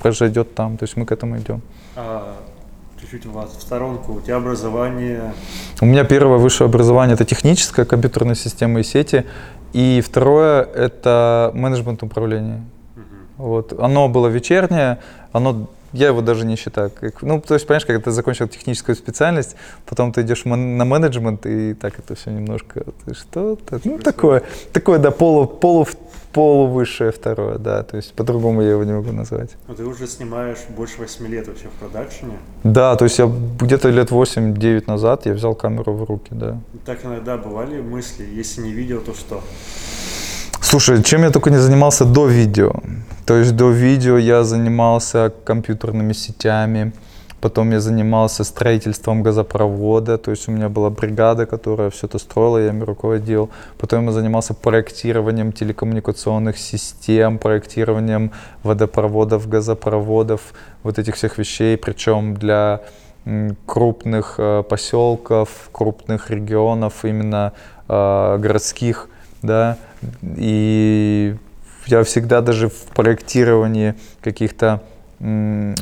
[0.00, 0.76] произойдет там.
[0.76, 1.62] То есть мы к этому идем.
[1.96, 2.36] А,
[3.00, 4.12] чуть-чуть у вас в сторонку.
[4.12, 5.32] У тебя образование
[5.80, 9.24] У меня первое высшее образование это техническая компьютерная система и сети,
[9.72, 12.64] и второе это менеджмент управления.
[13.36, 13.72] Вот.
[13.78, 14.98] Оно было вечернее,
[15.32, 16.90] оно я его даже не считаю.
[16.90, 21.46] Как, ну, то есть, понимаешь, когда ты закончил техническую специальность, потом ты идешь на менеджмент,
[21.46, 25.86] и так это все немножко, ты что-то, ну, такое, такое, да, полу, полу,
[26.32, 29.50] полувысшее второе, да, то есть по-другому я его не могу назвать.
[29.68, 32.38] Ну, ты уже снимаешь больше 8 лет вообще в продакшене.
[32.62, 33.30] Да, то есть я
[33.60, 36.58] где-то лет 8-9 назад я взял камеру в руки, да.
[36.86, 39.42] Так иногда бывали мысли, если не видео, то что?
[40.70, 42.72] Слушай, чем я только не занимался до видео.
[43.26, 46.92] То есть до видео я занимался компьютерными сетями,
[47.40, 52.58] потом я занимался строительством газопровода, то есть у меня была бригада, которая все это строила,
[52.58, 53.50] я ими руководил.
[53.78, 58.30] Потом я занимался проектированием телекоммуникационных систем, проектированием
[58.62, 60.40] водопроводов, газопроводов,
[60.84, 62.80] вот этих всех вещей, причем для
[63.66, 67.54] крупных э, поселков, крупных регионов, именно
[67.88, 69.08] э, городских,
[69.42, 69.76] да,
[70.22, 71.36] и
[71.86, 74.82] я всегда даже в проектировании каких-то
[75.18, 75.74] э,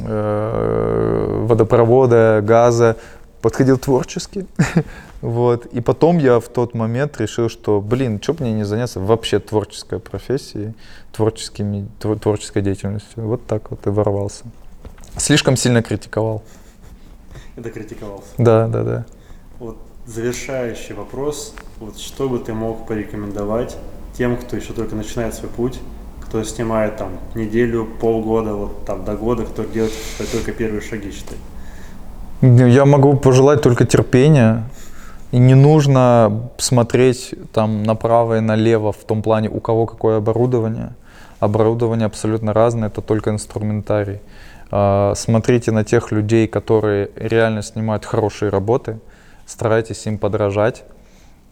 [1.47, 2.97] водопровода, газа
[3.43, 4.47] подходил творчески.
[5.21, 5.67] Вот.
[5.67, 9.41] И потом я в тот момент решил, что, блин, что бы мне не заняться вообще
[9.41, 10.75] творческой профессией,
[11.11, 13.27] творческими, твор- творческой деятельностью.
[13.27, 14.45] Вот так вот и ворвался.
[15.17, 16.45] Слишком сильно критиковал.
[17.57, 18.29] Это критиковался.
[18.39, 19.07] Да, да, да.
[19.59, 21.55] Вот завершающий вопрос.
[21.81, 23.77] Вот что бы ты мог порекомендовать
[24.19, 25.79] тем, кто еще только начинает свой путь,
[26.21, 29.93] кто снимает там неделю, полгода, вот там до года, кто делает
[30.33, 31.39] только первые шаги, считай.
[32.43, 34.65] Я могу пожелать только терпения.
[35.31, 40.95] И не нужно смотреть там направо и налево в том плане, у кого какое оборудование.
[41.39, 44.21] Оборудование абсолютно разное, это только инструментарий.
[44.71, 49.01] А, Смотрите на тех людей, которые реально снимают хорошие работы,
[49.45, 50.85] старайтесь им подражать,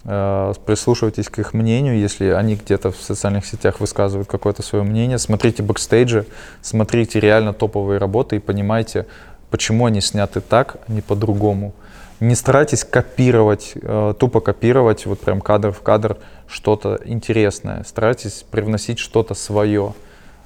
[0.07, 5.65] прислушивайтесь к их мнению, если они где-то в социальных сетях высказывают какое-то свое мнение, смотрите
[5.65, 6.27] бэкстейджи,
[6.63, 9.07] смотрите реально топовые работы и понимайте,
[9.51, 11.75] почему они сняты так, а не по-другому.
[12.21, 17.85] Не старайтесь копировать, э, тупо копировать, вот прям кадр в кадр что-то интересное.
[17.85, 19.93] Старайтесь привносить что-то свое.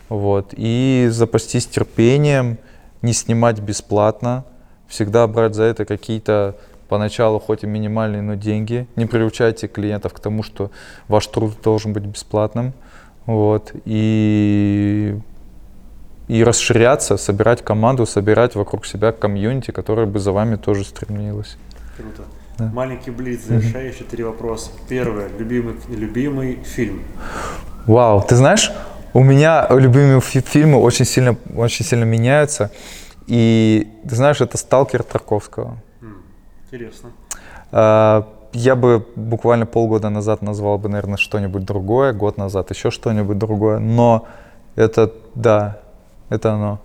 [0.08, 0.54] Вот.
[0.56, 2.58] И запастись терпением,
[3.02, 4.44] не снимать бесплатно,
[4.88, 6.56] всегда брать за это какие-то
[6.90, 8.86] поначалу хоть и минимальные, но деньги.
[8.96, 10.70] Не приучайте клиентов к тому, что
[11.08, 12.72] ваш труд должен быть бесплатным.
[13.26, 13.72] Вот.
[13.84, 15.16] И,
[16.28, 21.56] и расширяться, собирать команду, собирать вокруг себя комьюнити, которое бы за вами тоже стремилось.
[21.96, 22.22] Круто.
[22.58, 22.70] Да.
[22.74, 24.70] Маленький блиц, завершающий три вопроса.
[24.88, 25.28] Первое.
[25.38, 27.02] Любимый, любимый фильм.
[27.86, 28.72] Вау, ты знаешь,
[29.14, 32.70] у меня любимые фи- фильмы очень сильно, очень сильно меняются.
[33.28, 35.78] И ты знаешь, это «Сталкер» Тарковского.
[36.72, 37.10] Интересно.
[37.72, 43.38] А, Я бы буквально полгода назад назвал бы, наверное, что-нибудь другое, год назад еще что-нибудь
[43.38, 43.78] другое.
[43.78, 44.26] Но
[44.76, 45.80] это, да,
[46.30, 46.80] это оно.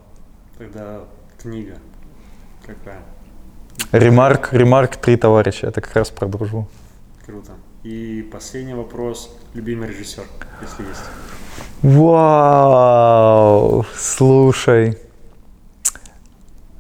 [0.57, 0.99] Тогда
[1.41, 1.75] книга.
[2.65, 2.99] Какая?
[3.91, 5.67] Ремарк, ремарк «Три товарища».
[5.67, 6.67] Это как раз про дружбу.
[7.25, 7.51] Круто.
[7.83, 9.35] И последний вопрос.
[9.53, 10.23] Любимый режиссер,
[10.61, 11.03] если есть.
[11.81, 14.97] Вау, слушай.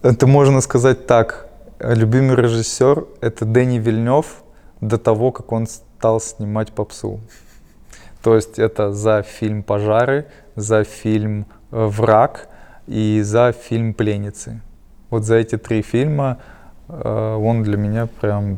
[0.01, 1.44] Это можно сказать так.
[1.79, 4.43] Любимый режиссер— это Дэнни Вильнев
[4.79, 7.19] до того, как он стал снимать попсу.
[8.23, 12.47] То есть это за фильм «Пожары», за фильм э, «Враг»
[12.87, 14.61] и за фильм «Пленницы».
[15.09, 16.37] Вот за эти три фильма
[16.87, 18.57] э, он для меня прям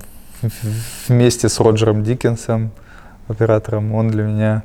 [1.08, 2.72] вместе с Роджером Диккенсом,
[3.28, 4.64] оператором, он для меня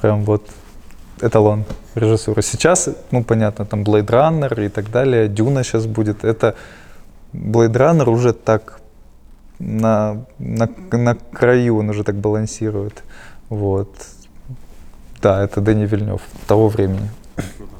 [0.00, 0.46] прям вот
[1.22, 2.42] эталон режиссуры.
[2.42, 6.22] Сейчас, ну, понятно, там Blade Runner и так далее, Дюна сейчас будет.
[6.22, 6.54] Это
[7.34, 8.80] Blade Runner уже так
[9.58, 13.02] на, на, на краю, он уже так балансирует.
[13.48, 13.94] Вот.
[15.20, 17.10] Да, это Дэнни Вильнев того времени.
[17.34, 17.72] Круто.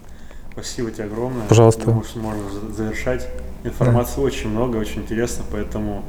[0.52, 1.46] Спасибо тебе огромное.
[1.46, 1.86] Пожалуйста.
[1.86, 3.28] Думаю, что можно за- завершать.
[3.64, 6.05] Информации очень много, очень интересно, поэтому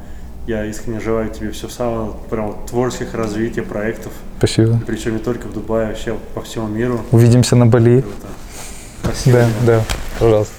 [0.47, 4.79] Я искренне желаю тебе все самого, прям вот творческих развития проектов, Спасибо.
[4.85, 7.01] причем не только в Дубае, вообще по всему миру.
[7.11, 8.01] Увидимся на Бали.
[8.01, 8.27] Круто.
[9.03, 9.37] Спасибо.
[9.39, 9.65] Да, тебе.
[9.65, 9.83] да,
[10.19, 10.53] пожалуйста.